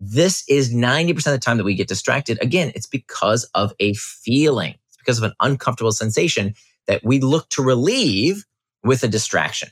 This 0.00 0.44
is 0.46 0.70
90% 0.70 1.16
of 1.16 1.24
the 1.32 1.38
time 1.38 1.56
that 1.56 1.64
we 1.64 1.74
get 1.74 1.88
distracted. 1.88 2.36
Again, 2.42 2.72
it's 2.74 2.86
because 2.86 3.44
of 3.54 3.72
a 3.80 3.94
feeling, 3.94 4.74
it's 4.88 4.98
because 4.98 5.16
of 5.16 5.24
an 5.24 5.32
uncomfortable 5.40 5.92
sensation 5.92 6.54
that 6.88 7.02
we 7.02 7.20
look 7.20 7.48
to 7.48 7.62
relieve 7.62 8.44
with 8.82 9.02
a 9.02 9.08
distraction. 9.08 9.70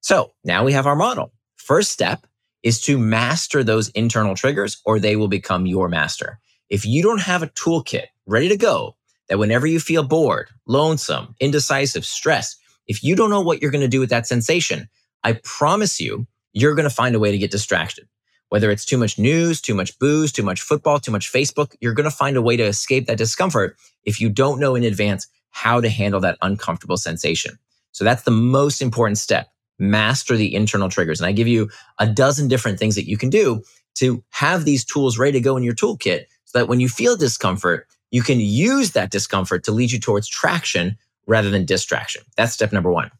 So 0.00 0.32
now 0.42 0.64
we 0.64 0.72
have 0.72 0.88
our 0.88 0.96
model. 0.96 1.32
First 1.54 1.92
step 1.92 2.26
is 2.64 2.80
to 2.80 2.98
master 2.98 3.62
those 3.62 3.90
internal 3.90 4.34
triggers 4.34 4.82
or 4.84 4.98
they 4.98 5.14
will 5.14 5.28
become 5.28 5.66
your 5.66 5.88
master. 5.88 6.40
If 6.68 6.84
you 6.84 7.00
don't 7.00 7.20
have 7.20 7.44
a 7.44 7.46
toolkit 7.46 8.06
ready 8.26 8.48
to 8.48 8.56
go, 8.56 8.96
that 9.30 9.38
whenever 9.38 9.66
you 9.66 9.80
feel 9.80 10.02
bored, 10.02 10.50
lonesome, 10.66 11.34
indecisive, 11.40 12.04
stressed, 12.04 12.58
if 12.88 13.02
you 13.02 13.14
don't 13.14 13.30
know 13.30 13.40
what 13.40 13.62
you're 13.62 13.70
going 13.70 13.80
to 13.80 13.88
do 13.88 14.00
with 14.00 14.10
that 14.10 14.26
sensation, 14.26 14.88
I 15.22 15.34
promise 15.44 16.00
you, 16.00 16.26
you're 16.52 16.74
going 16.74 16.88
to 16.88 16.94
find 16.94 17.14
a 17.14 17.20
way 17.20 17.30
to 17.30 17.38
get 17.38 17.52
distracted. 17.52 18.08
Whether 18.48 18.72
it's 18.72 18.84
too 18.84 18.98
much 18.98 19.16
news, 19.16 19.60
too 19.60 19.74
much 19.74 19.96
booze, 20.00 20.32
too 20.32 20.42
much 20.42 20.60
football, 20.60 20.98
too 20.98 21.12
much 21.12 21.32
Facebook, 21.32 21.76
you're 21.80 21.94
going 21.94 22.10
to 22.10 22.14
find 22.14 22.36
a 22.36 22.42
way 22.42 22.56
to 22.56 22.64
escape 22.64 23.06
that 23.06 23.18
discomfort 23.18 23.76
if 24.04 24.20
you 24.20 24.28
don't 24.28 24.58
know 24.58 24.74
in 24.74 24.82
advance 24.82 25.28
how 25.50 25.80
to 25.80 25.88
handle 25.88 26.20
that 26.20 26.36
uncomfortable 26.42 26.96
sensation. 26.96 27.56
So 27.92 28.02
that's 28.02 28.24
the 28.24 28.32
most 28.32 28.82
important 28.82 29.18
step. 29.18 29.48
Master 29.78 30.36
the 30.36 30.52
internal 30.52 30.88
triggers. 30.88 31.20
And 31.20 31.28
I 31.28 31.32
give 31.32 31.46
you 31.46 31.70
a 32.00 32.06
dozen 32.08 32.48
different 32.48 32.80
things 32.80 32.96
that 32.96 33.08
you 33.08 33.16
can 33.16 33.30
do 33.30 33.62
to 33.94 34.24
have 34.30 34.64
these 34.64 34.84
tools 34.84 35.18
ready 35.18 35.32
to 35.32 35.40
go 35.40 35.56
in 35.56 35.62
your 35.62 35.74
toolkit 35.74 36.24
so 36.46 36.58
that 36.58 36.68
when 36.68 36.80
you 36.80 36.88
feel 36.88 37.16
discomfort, 37.16 37.86
you 38.10 38.22
can 38.22 38.40
use 38.40 38.92
that 38.92 39.10
discomfort 39.10 39.64
to 39.64 39.72
lead 39.72 39.92
you 39.92 40.00
towards 40.00 40.28
traction 40.28 40.96
rather 41.26 41.50
than 41.50 41.64
distraction. 41.64 42.22
That's 42.36 42.52
step 42.52 42.72
number 42.72 42.90
one. 42.90 43.10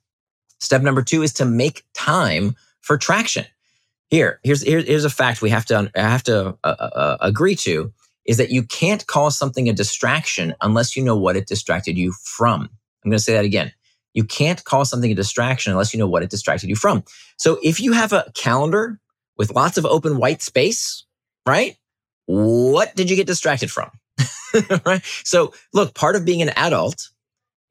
Step 0.59 0.83
number 0.83 1.03
two 1.03 1.23
is 1.23 1.33
to 1.35 1.45
make 1.45 1.85
time 1.95 2.55
for 2.81 2.99
traction. 2.99 3.47
Here, 4.09 4.41
here's 4.43 4.63
here, 4.63 4.81
here's 4.81 5.05
a 5.05 5.11
fact 5.11 5.41
we 5.41 5.51
have 5.51 5.65
to 5.67 5.91
have 5.95 6.23
to 6.25 6.57
uh, 6.65 6.75
uh, 6.79 6.91
uh, 6.95 7.17
agree 7.21 7.55
to 7.57 7.93
is 8.27 8.37
that 8.37 8.51
you 8.51 8.63
can't 8.63 9.07
call 9.07 9.31
something 9.31 9.69
a 9.69 9.73
distraction 9.73 10.55
unless 10.61 10.97
you 10.97 11.03
know 11.03 11.17
what 11.17 11.37
it 11.37 11.47
distracted 11.47 11.97
you 11.97 12.13
from. 12.25 12.63
I'm 13.05 13.11
going 13.11 13.19
to 13.19 13.23
say 13.23 13.33
that 13.35 13.45
again. 13.45 13.73
You 14.13 14.25
can't 14.25 14.63
call 14.65 14.85
something 14.85 15.11
a 15.11 15.15
distraction 15.15 15.73
unless 15.73 15.95
you 15.95 15.99
know 15.99 16.09
what 16.09 16.23
it 16.23 16.31
distracted 16.31 16.69
you 16.69 16.77
from. 16.77 17.05
So 17.37 17.59
if 17.63 17.81
you 17.81 17.93
have 17.93 18.13
a 18.13 18.31
calendar 18.35 19.01
with 19.39 19.55
lots 19.55 19.79
of 19.79 19.87
open 19.87 20.19
white 20.19 20.43
space, 20.43 21.05
right? 21.47 21.77
What 22.27 22.95
did 22.97 23.09
you 23.09 23.17
get 23.17 23.27
distracted 23.27 23.71
from? 23.71 23.91
right? 24.87 25.03
So 25.25 25.53
look, 25.73 25.95
part 25.95 26.17
of 26.17 26.25
being 26.25 26.43
an 26.43 26.51
adult 26.51 27.09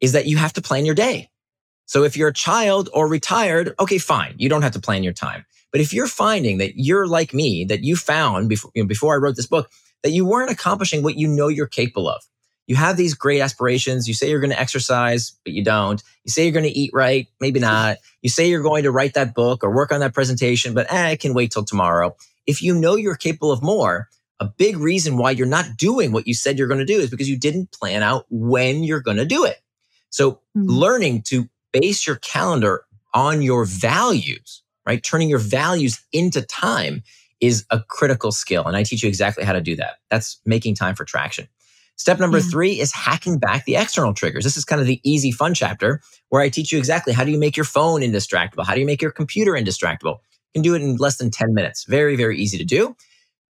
is 0.01 0.13
that 0.13 0.25
you 0.25 0.37
have 0.37 0.53
to 0.53 0.61
plan 0.61 0.85
your 0.85 0.95
day. 0.95 1.29
So 1.85 2.03
if 2.03 2.15
you're 2.15 2.29
a 2.29 2.33
child 2.33 2.89
or 2.93 3.07
retired, 3.07 3.73
okay, 3.79 3.97
fine. 3.97 4.35
You 4.37 4.47
don't 4.47 4.61
have 4.61 4.73
to 4.73 4.79
plan 4.79 5.03
your 5.03 5.13
time. 5.13 5.45
But 5.71 5.81
if 5.81 5.93
you're 5.93 6.07
finding 6.07 6.59
that 6.59 6.73
you're 6.75 7.07
like 7.07 7.33
me, 7.33 7.65
that 7.65 7.83
you 7.83 7.95
found 7.95 8.49
before, 8.49 8.71
you 8.75 8.83
know, 8.83 8.87
before 8.87 9.13
I 9.13 9.17
wrote 9.17 9.35
this 9.35 9.47
book, 9.47 9.69
that 10.03 10.11
you 10.11 10.25
weren't 10.25 10.51
accomplishing 10.51 11.03
what 11.03 11.15
you 11.15 11.27
know 11.27 11.47
you're 11.47 11.67
capable 11.67 12.07
of. 12.09 12.21
You 12.67 12.75
have 12.75 12.97
these 12.97 13.15
great 13.15 13.41
aspirations. 13.41 14.07
You 14.07 14.13
say 14.13 14.29
you're 14.29 14.39
going 14.39 14.51
to 14.51 14.59
exercise, 14.59 15.33
but 15.43 15.53
you 15.53 15.63
don't. 15.63 16.01
You 16.23 16.31
say 16.31 16.43
you're 16.43 16.53
going 16.53 16.71
to 16.71 16.77
eat 16.79 16.91
right, 16.93 17.27
maybe 17.41 17.59
not. 17.71 17.97
You 18.21 18.29
say 18.29 18.47
you're 18.47 18.61
going 18.61 18.83
to 18.83 18.91
write 18.91 19.15
that 19.15 19.33
book 19.33 19.63
or 19.63 19.71
work 19.71 19.91
on 19.91 19.99
that 20.01 20.13
presentation, 20.13 20.75
but 20.75 20.91
eh, 20.91 21.11
I 21.11 21.15
can 21.15 21.33
wait 21.33 21.51
till 21.51 21.65
tomorrow. 21.65 22.15
If 22.45 22.61
you 22.61 22.75
know 22.75 22.95
you're 22.95 23.15
capable 23.15 23.51
of 23.51 23.63
more, 23.63 24.09
a 24.39 24.45
big 24.45 24.77
reason 24.77 25.17
why 25.17 25.31
you're 25.31 25.47
not 25.47 25.77
doing 25.77 26.11
what 26.11 26.27
you 26.27 26.33
said 26.33 26.57
you're 26.57 26.67
going 26.67 26.79
to 26.79 26.85
do 26.85 26.99
is 26.99 27.09
because 27.09 27.29
you 27.29 27.37
didn't 27.37 27.71
plan 27.71 28.03
out 28.03 28.25
when 28.29 28.83
you're 28.83 29.01
going 29.01 29.17
to 29.17 29.25
do 29.25 29.45
it. 29.45 29.57
So 30.09 30.31
mm-hmm. 30.31 30.67
learning 30.67 31.21
to 31.23 31.49
base 31.71 32.07
your 32.07 32.15
calendar 32.17 32.85
on 33.13 33.41
your 33.41 33.65
values, 33.65 34.63
right? 34.85 35.03
Turning 35.03 35.29
your 35.29 35.39
values 35.39 36.01
into 36.13 36.41
time 36.41 37.03
is 37.41 37.65
a 37.69 37.79
critical 37.79 38.31
skill. 38.31 38.65
And 38.65 38.75
I 38.75 38.83
teach 38.83 39.03
you 39.03 39.09
exactly 39.09 39.43
how 39.43 39.53
to 39.53 39.61
do 39.61 39.75
that. 39.77 39.97
That's 40.09 40.39
making 40.45 40.75
time 40.75 40.95
for 40.95 41.05
traction. 41.05 41.47
Step 41.95 42.19
number 42.19 42.37
yeah. 42.37 42.45
three 42.49 42.79
is 42.79 42.93
hacking 42.93 43.39
back 43.39 43.65
the 43.65 43.75
external 43.75 44.13
triggers. 44.13 44.45
This 44.45 44.55
is 44.55 44.63
kind 44.63 44.79
of 44.79 44.87
the 44.87 45.01
easy, 45.03 45.31
fun 45.31 45.53
chapter 45.53 46.01
where 46.29 46.41
I 46.41 46.49
teach 46.49 46.71
you 46.71 46.77
exactly 46.77 47.11
how 47.11 47.25
do 47.25 47.31
you 47.31 47.37
make 47.37 47.57
your 47.57 47.65
phone 47.65 48.01
indistractable? 48.01 48.65
How 48.65 48.73
do 48.73 48.79
you 48.79 48.85
make 48.85 49.01
your 49.01 49.11
computer 49.11 49.51
indistractable? 49.51 50.19
You 50.53 50.61
can 50.61 50.61
do 50.63 50.75
it 50.75 50.81
in 50.81 50.95
less 50.95 51.17
than 51.17 51.29
10 51.29 51.53
minutes. 51.53 51.83
Very, 51.83 52.15
very 52.15 52.39
easy 52.39 52.57
to 52.57 52.63
do. 52.63 52.95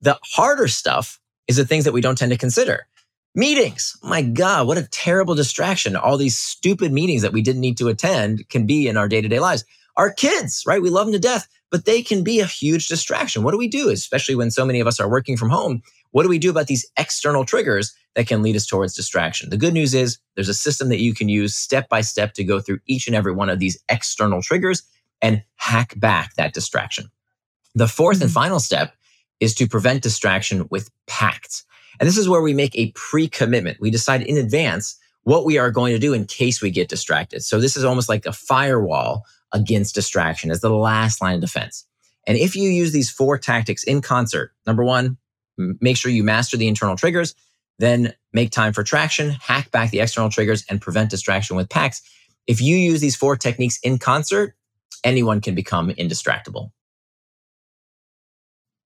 The 0.00 0.18
harder 0.22 0.68
stuff 0.68 1.20
is 1.48 1.56
the 1.56 1.66
things 1.66 1.84
that 1.84 1.92
we 1.92 2.00
don't 2.00 2.18
tend 2.18 2.32
to 2.32 2.38
consider. 2.38 2.86
Meetings. 3.34 3.96
My 4.02 4.22
God, 4.22 4.66
what 4.66 4.78
a 4.78 4.88
terrible 4.88 5.34
distraction. 5.34 5.94
All 5.94 6.16
these 6.16 6.38
stupid 6.38 6.92
meetings 6.92 7.22
that 7.22 7.32
we 7.32 7.42
didn't 7.42 7.60
need 7.60 7.76
to 7.78 7.88
attend 7.88 8.48
can 8.48 8.66
be 8.66 8.88
in 8.88 8.96
our 8.96 9.08
day 9.08 9.20
to 9.20 9.28
day 9.28 9.40
lives. 9.40 9.64
Our 9.96 10.12
kids, 10.12 10.64
right? 10.66 10.80
We 10.80 10.90
love 10.90 11.06
them 11.06 11.12
to 11.12 11.18
death, 11.18 11.46
but 11.70 11.84
they 11.84 12.02
can 12.02 12.24
be 12.24 12.40
a 12.40 12.46
huge 12.46 12.86
distraction. 12.86 13.42
What 13.42 13.52
do 13.52 13.58
we 13.58 13.68
do, 13.68 13.90
especially 13.90 14.34
when 14.34 14.50
so 14.50 14.64
many 14.64 14.80
of 14.80 14.86
us 14.86 15.00
are 15.00 15.08
working 15.08 15.36
from 15.36 15.50
home? 15.50 15.82
What 16.12 16.22
do 16.22 16.28
we 16.28 16.38
do 16.38 16.50
about 16.50 16.66
these 16.66 16.90
external 16.96 17.44
triggers 17.44 17.94
that 18.14 18.26
can 18.26 18.42
lead 18.42 18.56
us 18.56 18.66
towards 18.66 18.94
distraction? 18.94 19.50
The 19.50 19.58
good 19.58 19.74
news 19.74 19.92
is 19.92 20.18
there's 20.34 20.48
a 20.48 20.54
system 20.54 20.88
that 20.88 21.00
you 21.00 21.12
can 21.12 21.28
use 21.28 21.54
step 21.54 21.88
by 21.90 22.00
step 22.00 22.32
to 22.34 22.44
go 22.44 22.60
through 22.60 22.78
each 22.86 23.06
and 23.06 23.14
every 23.14 23.32
one 23.32 23.50
of 23.50 23.58
these 23.58 23.78
external 23.90 24.40
triggers 24.40 24.82
and 25.20 25.42
hack 25.56 25.92
back 25.98 26.34
that 26.36 26.54
distraction. 26.54 27.10
The 27.74 27.84
4th 27.84 28.14
mm-hmm. 28.14 28.22
and 28.22 28.32
final 28.32 28.60
step 28.60 28.94
is 29.40 29.54
to 29.54 29.66
prevent 29.66 30.02
distraction 30.02 30.66
with 30.70 30.90
pacts. 31.06 31.64
And 31.98 32.08
this 32.08 32.18
is 32.18 32.28
where 32.28 32.42
we 32.42 32.54
make 32.54 32.76
a 32.76 32.92
pre 32.92 33.28
commitment. 33.28 33.78
We 33.80 33.90
decide 33.90 34.22
in 34.22 34.36
advance 34.36 34.98
what 35.22 35.44
we 35.44 35.58
are 35.58 35.70
going 35.70 35.92
to 35.92 35.98
do 35.98 36.12
in 36.12 36.24
case 36.24 36.62
we 36.62 36.70
get 36.70 36.88
distracted. 36.88 37.42
So 37.42 37.58
this 37.58 37.76
is 37.76 37.84
almost 37.84 38.08
like 38.08 38.26
a 38.26 38.32
firewall 38.32 39.24
against 39.52 39.94
distraction 39.94 40.50
as 40.50 40.60
the 40.60 40.70
last 40.70 41.20
line 41.20 41.34
of 41.34 41.40
defense. 41.40 41.84
And 42.26 42.36
if 42.36 42.56
you 42.56 42.68
use 42.68 42.92
these 42.92 43.10
four 43.10 43.38
tactics 43.38 43.82
in 43.84 44.02
concert, 44.02 44.52
number 44.66 44.84
one, 44.84 45.16
make 45.56 45.96
sure 45.96 46.10
you 46.10 46.24
master 46.24 46.56
the 46.56 46.68
internal 46.68 46.96
triggers, 46.96 47.34
then 47.78 48.14
make 48.32 48.50
time 48.50 48.72
for 48.72 48.82
traction, 48.82 49.30
hack 49.30 49.70
back 49.70 49.90
the 49.90 50.00
external 50.00 50.30
triggers, 50.30 50.64
and 50.68 50.80
prevent 50.80 51.10
distraction 51.10 51.56
with 51.56 51.68
pacts. 51.68 52.02
If 52.46 52.60
you 52.60 52.76
use 52.76 53.00
these 53.00 53.16
four 53.16 53.36
techniques 53.36 53.78
in 53.82 53.98
concert, 53.98 54.54
anyone 55.04 55.40
can 55.40 55.54
become 55.54 55.90
indistractable. 55.90 56.70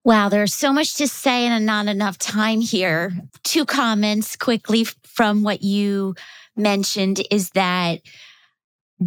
Wow, 0.05 0.31
there's 0.31 0.55
so 0.55 0.73
much 0.73 0.95
to 0.95 1.07
say 1.07 1.47
and 1.47 1.67
not 1.67 1.87
enough 1.87 2.17
time 2.17 2.61
here. 2.61 3.13
Two 3.45 3.67
comments 3.67 4.35
quickly 4.35 4.85
from 4.85 5.43
what 5.43 5.63
you 5.63 6.15
mentioned 6.57 7.21
is 7.31 7.51
that 7.51 8.01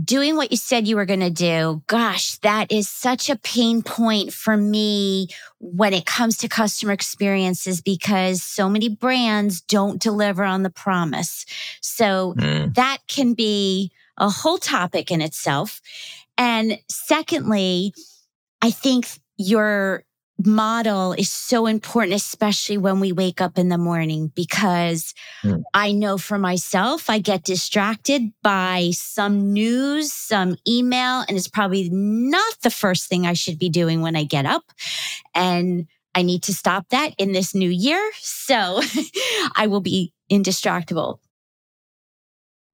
doing 0.04 0.36
what 0.36 0.52
you 0.52 0.58
said 0.58 0.88
you 0.88 0.96
were 0.96 1.06
going 1.06 1.20
to 1.20 1.30
do, 1.30 1.84
gosh, 1.88 2.38
that 2.40 2.72
is 2.72 2.90
such 2.90 3.30
a 3.30 3.36
pain 3.38 3.84
point 3.84 4.34
for 4.34 4.58
me 4.58 5.28
when 5.60 5.94
it 5.94 6.06
comes 6.06 6.38
to 6.38 6.48
customer 6.48 6.94
experiences 6.94 7.82
because 7.82 8.42
so 8.42 8.70
many 8.70 8.90
brands 8.90 9.62
don't 9.62 10.02
deliver 10.02 10.44
on 10.44 10.64
the 10.64 10.70
promise. 10.70 11.46
So 11.82 12.34
mm. 12.38 12.74
that 12.76 13.00
can 13.08 13.34
be 13.34 13.92
a 14.18 14.30
whole 14.30 14.58
topic 14.58 15.12
in 15.12 15.22
itself. 15.22 15.82
And 16.38 16.80
secondly, 16.90 17.94
I 18.62 18.72
think 18.72 19.08
your 19.38 20.04
model 20.46 21.14
is 21.14 21.30
so 21.30 21.66
important, 21.66 22.16
especially 22.16 22.78
when 22.78 23.00
we 23.00 23.12
wake 23.12 23.42
up 23.42 23.58
in 23.58 23.70
the 23.70 23.78
morning, 23.78 24.32
because 24.36 25.14
mm. 25.44 25.64
I 25.74 25.92
know 25.92 26.18
for 26.18 26.38
myself, 26.38 27.10
I 27.10 27.20
get 27.20 27.44
distracted 27.44 28.32
by 28.42 28.92
some 28.94 29.54
news, 29.54 30.12
some 30.14 30.56
email, 30.68 31.24
and 31.28 31.38
it's 31.38 31.48
probably 31.48 31.90
not 31.92 32.62
the 32.62 32.70
first 32.70 33.08
thing 33.08 33.26
I 33.26 33.34
should 33.34 33.60
be 33.60 33.70
doing 33.70 34.02
when 34.02 34.16
I 34.16 34.24
get 34.24 34.46
up. 34.46 34.64
And 35.34 35.88
I 36.16 36.22
need 36.22 36.44
to 36.44 36.54
stop 36.54 36.90
that 36.90 37.14
in 37.18 37.32
this 37.32 37.56
new 37.56 37.70
year. 37.70 38.12
So 38.20 38.82
I 39.56 39.68
will 39.68 39.82
be 39.82 40.14
indistractable. 40.32 41.20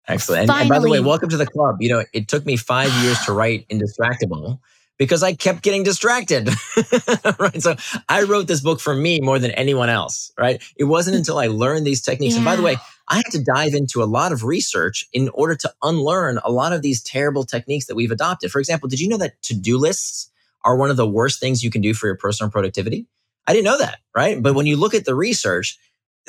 Excellent. 0.07 0.49
And, 0.49 0.61
and, 0.61 0.69
by 0.69 0.79
the 0.79 0.89
way, 0.89 0.99
welcome 0.99 1.29
to 1.29 1.37
the 1.37 1.45
club. 1.45 1.77
You 1.79 1.89
know, 1.89 2.03
it 2.13 2.27
took 2.27 2.45
me 2.45 2.57
five 2.57 2.91
years 3.03 3.19
to 3.25 3.31
write 3.31 3.67
Indistractable 3.69 4.59
because 4.99 5.23
I 5.23 5.33
kept 5.33 5.63
getting 5.63 5.81
distracted. 5.81 6.49
right. 7.39 7.61
So 7.61 7.75
I 8.07 8.23
wrote 8.23 8.47
this 8.47 8.61
book 8.61 8.79
for 8.79 8.93
me 8.93 9.19
more 9.21 9.39
than 9.39 9.51
anyone 9.51 9.89
else. 9.89 10.31
Right. 10.37 10.61
It 10.75 10.83
wasn't 10.83 11.15
mm. 11.15 11.19
until 11.19 11.39
I 11.39 11.47
learned 11.47 11.87
these 11.87 12.01
techniques. 12.01 12.33
Yeah. 12.33 12.39
And 12.39 12.45
by 12.45 12.55
the 12.55 12.61
way, 12.61 12.75
I 13.07 13.15
had 13.15 13.31
to 13.31 13.43
dive 13.43 13.73
into 13.73 14.03
a 14.03 14.05
lot 14.05 14.31
of 14.31 14.43
research 14.43 15.07
in 15.13 15.29
order 15.29 15.55
to 15.55 15.73
unlearn 15.81 16.39
a 16.43 16.51
lot 16.51 16.73
of 16.73 16.83
these 16.83 17.01
terrible 17.01 17.43
techniques 17.43 17.87
that 17.87 17.95
we've 17.95 18.11
adopted. 18.11 18.51
For 18.51 18.59
example, 18.59 18.87
did 18.87 18.99
you 18.99 19.07
know 19.07 19.17
that 19.17 19.41
to 19.43 19.55
do 19.55 19.79
lists 19.79 20.29
are 20.63 20.75
one 20.75 20.91
of 20.91 20.97
the 20.97 21.07
worst 21.07 21.39
things 21.39 21.63
you 21.63 21.71
can 21.71 21.81
do 21.81 21.93
for 21.93 22.05
your 22.05 22.17
personal 22.17 22.51
productivity? 22.51 23.07
I 23.47 23.53
didn't 23.53 23.65
know 23.65 23.79
that. 23.79 23.99
Right. 24.15 24.43
But 24.43 24.53
when 24.53 24.67
you 24.67 24.75
look 24.77 24.93
at 24.93 25.05
the 25.05 25.15
research, 25.15 25.79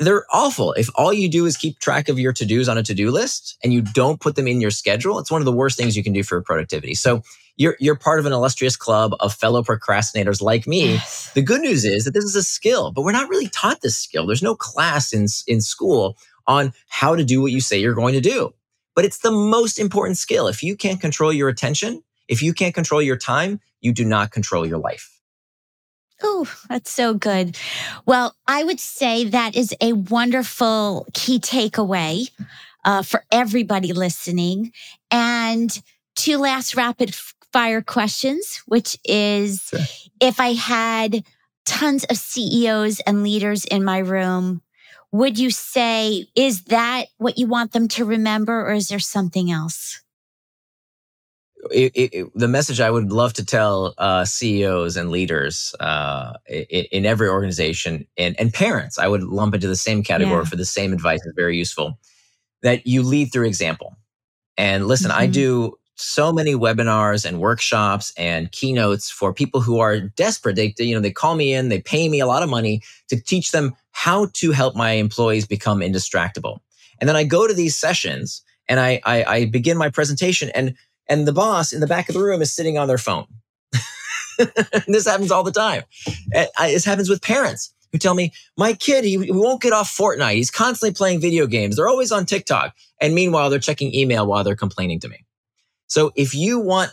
they're 0.01 0.25
awful. 0.31 0.73
If 0.73 0.89
all 0.95 1.13
you 1.13 1.29
do 1.29 1.45
is 1.45 1.57
keep 1.57 1.79
track 1.79 2.09
of 2.09 2.19
your 2.19 2.33
to 2.33 2.45
dos 2.45 2.67
on 2.67 2.77
a 2.77 2.83
to 2.83 2.93
do 2.93 3.11
list 3.11 3.57
and 3.63 3.73
you 3.73 3.81
don't 3.81 4.19
put 4.19 4.35
them 4.35 4.47
in 4.47 4.61
your 4.61 4.71
schedule, 4.71 5.19
it's 5.19 5.31
one 5.31 5.41
of 5.41 5.45
the 5.45 5.51
worst 5.51 5.77
things 5.77 5.95
you 5.95 6.03
can 6.03 6.13
do 6.13 6.23
for 6.23 6.35
your 6.35 6.43
productivity. 6.43 6.95
So 6.95 7.21
you're 7.57 7.77
you're 7.79 7.95
part 7.95 8.19
of 8.19 8.25
an 8.25 8.33
illustrious 8.33 8.75
club 8.75 9.13
of 9.19 9.33
fellow 9.33 9.61
procrastinators 9.63 10.41
like 10.41 10.67
me. 10.67 10.93
Yes. 10.93 11.31
The 11.33 11.41
good 11.41 11.61
news 11.61 11.85
is 11.85 12.05
that 12.05 12.13
this 12.13 12.23
is 12.23 12.35
a 12.35 12.43
skill, 12.43 12.91
but 12.91 13.03
we're 13.03 13.11
not 13.11 13.29
really 13.29 13.49
taught 13.49 13.81
this 13.81 13.97
skill. 13.97 14.25
There's 14.25 14.43
no 14.43 14.55
class 14.55 15.13
in 15.13 15.27
in 15.47 15.61
school 15.61 16.17
on 16.47 16.73
how 16.87 17.15
to 17.15 17.23
do 17.23 17.41
what 17.41 17.51
you 17.51 17.61
say 17.61 17.79
you're 17.79 17.93
going 17.93 18.13
to 18.13 18.21
do. 18.21 18.53
But 18.95 19.05
it's 19.05 19.19
the 19.19 19.31
most 19.31 19.79
important 19.79 20.17
skill. 20.17 20.47
If 20.47 20.63
you 20.63 20.75
can't 20.75 20.99
control 20.99 21.31
your 21.31 21.49
attention, 21.49 22.03
if 22.27 22.41
you 22.41 22.53
can't 22.53 22.73
control 22.73 23.01
your 23.01 23.17
time, 23.17 23.59
you 23.81 23.93
do 23.93 24.05
not 24.05 24.31
control 24.31 24.65
your 24.65 24.79
life. 24.79 25.10
Oh, 26.23 26.51
that's 26.69 26.91
so 26.91 27.13
good. 27.13 27.57
Well, 28.05 28.35
I 28.47 28.63
would 28.63 28.79
say 28.79 29.25
that 29.25 29.55
is 29.55 29.75
a 29.81 29.93
wonderful 29.93 31.07
key 31.13 31.39
takeaway 31.39 32.29
uh, 32.85 33.03
for 33.03 33.23
everybody 33.31 33.93
listening. 33.93 34.71
And 35.09 35.81
two 36.15 36.37
last 36.37 36.75
rapid 36.75 37.15
fire 37.51 37.81
questions, 37.81 38.61
which 38.65 38.97
is 39.03 39.61
sure. 39.69 39.79
if 40.19 40.39
I 40.39 40.53
had 40.53 41.23
tons 41.65 42.03
of 42.05 42.17
CEOs 42.17 42.99
and 43.01 43.23
leaders 43.23 43.65
in 43.65 43.83
my 43.83 43.99
room, 43.99 44.61
would 45.11 45.37
you 45.37 45.51
say, 45.51 46.27
is 46.35 46.63
that 46.65 47.05
what 47.17 47.37
you 47.37 47.47
want 47.47 47.73
them 47.73 47.87
to 47.89 48.05
remember, 48.05 48.65
or 48.65 48.73
is 48.73 48.87
there 48.87 48.99
something 48.99 49.51
else? 49.51 50.01
It, 51.69 51.91
it, 51.95 52.31
the 52.33 52.47
message 52.47 52.79
I 52.79 52.89
would 52.89 53.11
love 53.11 53.33
to 53.33 53.45
tell 53.45 53.93
uh, 53.97 54.25
CEOs 54.25 54.97
and 54.97 55.11
leaders 55.11 55.75
uh, 55.79 56.33
in, 56.47 56.85
in, 56.91 57.05
every 57.05 57.27
organization 57.27 58.07
and, 58.17 58.39
and 58.39 58.51
parents, 58.51 58.97
I 58.97 59.07
would 59.07 59.23
lump 59.23 59.53
into 59.53 59.67
the 59.67 59.75
same 59.75 60.01
category 60.01 60.43
yeah. 60.43 60.49
for 60.49 60.55
the 60.55 60.65
same 60.65 60.91
advice 60.91 61.23
is 61.25 61.33
very 61.35 61.57
useful 61.57 61.99
that 62.63 62.87
you 62.87 63.03
lead 63.03 63.31
through 63.31 63.47
example. 63.47 63.95
And 64.57 64.87
listen, 64.87 65.11
mm-hmm. 65.11 65.19
I 65.21 65.27
do 65.27 65.77
so 65.95 66.33
many 66.33 66.55
webinars 66.55 67.25
and 67.25 67.39
workshops 67.39 68.11
and 68.17 68.51
keynotes 68.51 69.09
for 69.09 69.33
people 69.33 69.61
who 69.61 69.79
are 69.79 69.99
desperate. 69.99 70.55
They, 70.55 70.73
you 70.79 70.95
know, 70.95 71.01
they 71.01 71.11
call 71.11 71.35
me 71.35 71.53
in, 71.53 71.69
they 71.69 71.81
pay 71.81 72.09
me 72.09 72.19
a 72.19 72.27
lot 72.27 72.43
of 72.43 72.49
money 72.49 72.81
to 73.09 73.21
teach 73.21 73.51
them 73.51 73.75
how 73.91 74.27
to 74.33 74.51
help 74.51 74.75
my 74.75 74.91
employees 74.91 75.45
become 75.45 75.79
indistractable. 75.79 76.59
And 76.99 77.07
then 77.07 77.15
I 77.15 77.23
go 77.23 77.47
to 77.47 77.53
these 77.53 77.75
sessions 77.75 78.41
and 78.67 78.79
I, 78.79 79.01
I, 79.05 79.23
I 79.23 79.45
begin 79.45 79.77
my 79.77 79.89
presentation 79.89 80.49
and, 80.55 80.75
and 81.07 81.27
the 81.27 81.33
boss 81.33 81.73
in 81.73 81.81
the 81.81 81.87
back 81.87 82.09
of 82.09 82.15
the 82.15 82.21
room 82.21 82.41
is 82.41 82.53
sitting 82.53 82.77
on 82.77 82.87
their 82.87 82.97
phone. 82.97 83.25
this 84.87 85.05
happens 85.05 85.31
all 85.31 85.43
the 85.43 85.51
time. 85.51 85.83
This 86.59 86.85
happens 86.85 87.09
with 87.09 87.21
parents 87.21 87.73
who 87.91 87.97
tell 87.97 88.13
me, 88.13 88.31
my 88.57 88.73
kid, 88.73 89.03
he, 89.03 89.17
he 89.23 89.31
won't 89.31 89.61
get 89.61 89.73
off 89.73 89.95
Fortnite. 89.95 90.35
He's 90.35 90.51
constantly 90.51 90.93
playing 90.93 91.19
video 91.19 91.45
games. 91.45 91.75
They're 91.75 91.89
always 91.89 92.11
on 92.11 92.25
TikTok. 92.25 92.73
And 93.01 93.13
meanwhile, 93.13 93.49
they're 93.49 93.59
checking 93.59 93.93
email 93.93 94.25
while 94.25 94.43
they're 94.43 94.55
complaining 94.55 94.99
to 95.01 95.09
me. 95.09 95.25
So 95.87 96.11
if 96.15 96.33
you 96.33 96.59
want 96.59 96.91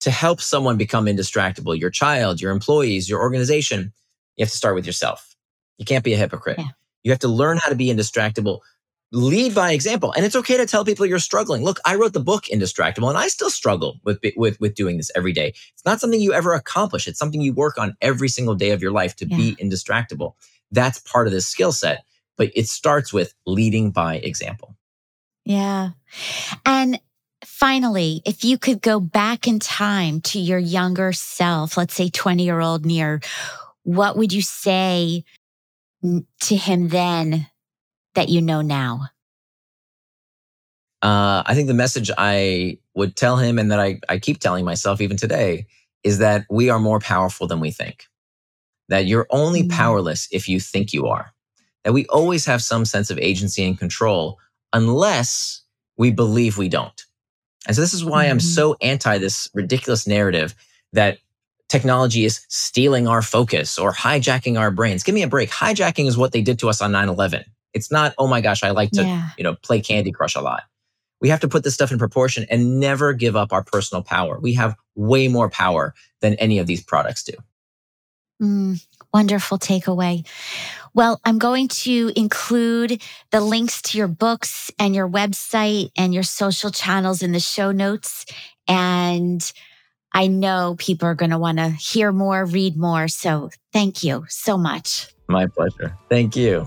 to 0.00 0.10
help 0.10 0.40
someone 0.40 0.76
become 0.76 1.06
indistractable, 1.06 1.78
your 1.78 1.90
child, 1.90 2.40
your 2.40 2.50
employees, 2.50 3.08
your 3.08 3.20
organization, 3.20 3.92
you 4.36 4.44
have 4.44 4.50
to 4.50 4.56
start 4.56 4.74
with 4.74 4.86
yourself. 4.86 5.36
You 5.78 5.84
can't 5.84 6.04
be 6.04 6.14
a 6.14 6.16
hypocrite. 6.16 6.58
Yeah. 6.58 6.68
You 7.04 7.12
have 7.12 7.20
to 7.20 7.28
learn 7.28 7.58
how 7.58 7.68
to 7.68 7.74
be 7.74 7.86
indistractable. 7.86 8.60
Lead 9.12 9.54
by 9.54 9.72
example. 9.72 10.12
And 10.12 10.24
it's 10.24 10.36
okay 10.36 10.56
to 10.56 10.66
tell 10.66 10.84
people 10.84 11.04
you're 11.04 11.18
struggling. 11.18 11.64
Look, 11.64 11.80
I 11.84 11.96
wrote 11.96 12.12
the 12.12 12.20
book 12.20 12.44
Indistractable 12.44 13.08
and 13.08 13.18
I 13.18 13.26
still 13.26 13.50
struggle 13.50 13.98
with, 14.04 14.20
with, 14.36 14.60
with 14.60 14.74
doing 14.74 14.98
this 14.98 15.10
every 15.16 15.32
day. 15.32 15.48
It's 15.48 15.84
not 15.84 16.00
something 16.00 16.20
you 16.20 16.32
ever 16.32 16.54
accomplish. 16.54 17.08
It's 17.08 17.18
something 17.18 17.40
you 17.40 17.52
work 17.52 17.76
on 17.76 17.96
every 18.00 18.28
single 18.28 18.54
day 18.54 18.70
of 18.70 18.80
your 18.80 18.92
life 18.92 19.16
to 19.16 19.26
yeah. 19.26 19.36
be 19.36 19.56
indistractable. 19.56 20.34
That's 20.70 21.00
part 21.00 21.26
of 21.26 21.32
this 21.32 21.48
skill 21.48 21.72
set, 21.72 22.04
but 22.36 22.50
it 22.54 22.68
starts 22.68 23.12
with 23.12 23.34
leading 23.46 23.90
by 23.90 24.16
example. 24.16 24.76
Yeah. 25.44 25.90
And 26.64 27.00
finally, 27.44 28.22
if 28.24 28.44
you 28.44 28.58
could 28.58 28.80
go 28.80 29.00
back 29.00 29.48
in 29.48 29.58
time 29.58 30.20
to 30.20 30.38
your 30.38 30.58
younger 30.58 31.12
self, 31.12 31.76
let's 31.76 31.94
say 31.94 32.10
20 32.10 32.44
year 32.44 32.60
old 32.60 32.86
Nir, 32.86 33.20
what 33.82 34.16
would 34.16 34.32
you 34.32 34.42
say 34.42 35.24
to 36.02 36.56
him 36.56 36.88
then 36.88 37.49
that 38.14 38.28
you 38.28 38.40
know 38.40 38.62
now? 38.62 39.08
Uh, 41.02 41.42
I 41.46 41.54
think 41.54 41.68
the 41.68 41.74
message 41.74 42.10
I 42.18 42.78
would 42.94 43.16
tell 43.16 43.36
him 43.36 43.58
and 43.58 43.70
that 43.70 43.80
I, 43.80 44.00
I 44.08 44.18
keep 44.18 44.38
telling 44.38 44.64
myself 44.64 45.00
even 45.00 45.16
today 45.16 45.66
is 46.04 46.18
that 46.18 46.44
we 46.50 46.68
are 46.68 46.78
more 46.78 46.98
powerful 46.98 47.46
than 47.46 47.60
we 47.60 47.70
think. 47.70 48.04
That 48.88 49.06
you're 49.06 49.26
only 49.30 49.62
mm-hmm. 49.62 49.76
powerless 49.76 50.28
if 50.30 50.48
you 50.48 50.60
think 50.60 50.92
you 50.92 51.06
are. 51.06 51.32
That 51.84 51.92
we 51.92 52.06
always 52.06 52.44
have 52.44 52.62
some 52.62 52.84
sense 52.84 53.10
of 53.10 53.18
agency 53.18 53.64
and 53.64 53.78
control 53.78 54.38
unless 54.72 55.62
we 55.96 56.10
believe 56.10 56.58
we 56.58 56.68
don't. 56.68 57.04
And 57.66 57.74
so 57.74 57.80
this 57.80 57.94
is 57.94 58.04
why 58.04 58.24
mm-hmm. 58.24 58.32
I'm 58.32 58.40
so 58.40 58.76
anti 58.82 59.18
this 59.18 59.48
ridiculous 59.54 60.06
narrative 60.06 60.54
that 60.92 61.18
technology 61.68 62.24
is 62.24 62.44
stealing 62.48 63.06
our 63.06 63.22
focus 63.22 63.78
or 63.78 63.92
hijacking 63.92 64.58
our 64.58 64.70
brains. 64.70 65.02
Give 65.02 65.14
me 65.14 65.22
a 65.22 65.28
break. 65.28 65.50
Hijacking 65.50 66.06
is 66.06 66.18
what 66.18 66.32
they 66.32 66.42
did 66.42 66.58
to 66.58 66.68
us 66.68 66.82
on 66.82 66.92
9/11. 66.92 67.44
It's 67.72 67.90
not, 67.90 68.14
oh 68.18 68.26
my 68.26 68.40
gosh, 68.40 68.62
I 68.62 68.70
like 68.70 68.90
to, 68.92 69.02
yeah. 69.02 69.28
you 69.38 69.44
know, 69.44 69.54
play 69.54 69.80
Candy 69.80 70.12
Crush 70.12 70.34
a 70.34 70.40
lot. 70.40 70.64
We 71.20 71.28
have 71.28 71.40
to 71.40 71.48
put 71.48 71.64
this 71.64 71.74
stuff 71.74 71.92
in 71.92 71.98
proportion 71.98 72.46
and 72.50 72.80
never 72.80 73.12
give 73.12 73.36
up 73.36 73.52
our 73.52 73.62
personal 73.62 74.02
power. 74.02 74.38
We 74.40 74.54
have 74.54 74.74
way 74.94 75.28
more 75.28 75.50
power 75.50 75.94
than 76.20 76.34
any 76.34 76.58
of 76.58 76.66
these 76.66 76.82
products 76.82 77.22
do. 77.24 77.34
Mm, 78.42 78.82
wonderful 79.12 79.58
takeaway. 79.58 80.26
Well, 80.94 81.20
I'm 81.24 81.38
going 81.38 81.68
to 81.68 82.10
include 82.16 83.02
the 83.30 83.40
links 83.40 83.82
to 83.82 83.98
your 83.98 84.08
books 84.08 84.70
and 84.78 84.94
your 84.94 85.08
website 85.08 85.90
and 85.96 86.14
your 86.14 86.22
social 86.22 86.70
channels 86.70 87.22
in 87.22 87.32
the 87.32 87.40
show 87.40 87.70
notes. 87.70 88.24
And 88.66 89.52
I 90.12 90.26
know 90.26 90.74
people 90.78 91.06
are 91.06 91.14
going 91.14 91.30
to 91.30 91.38
want 91.38 91.58
to 91.58 91.68
hear 91.68 92.12
more, 92.12 92.44
read 92.44 92.76
more. 92.76 93.08
So 93.08 93.50
thank 93.72 94.02
you 94.02 94.24
so 94.28 94.56
much. 94.56 95.08
My 95.28 95.46
pleasure. 95.46 95.96
Thank 96.08 96.34
you. 96.34 96.66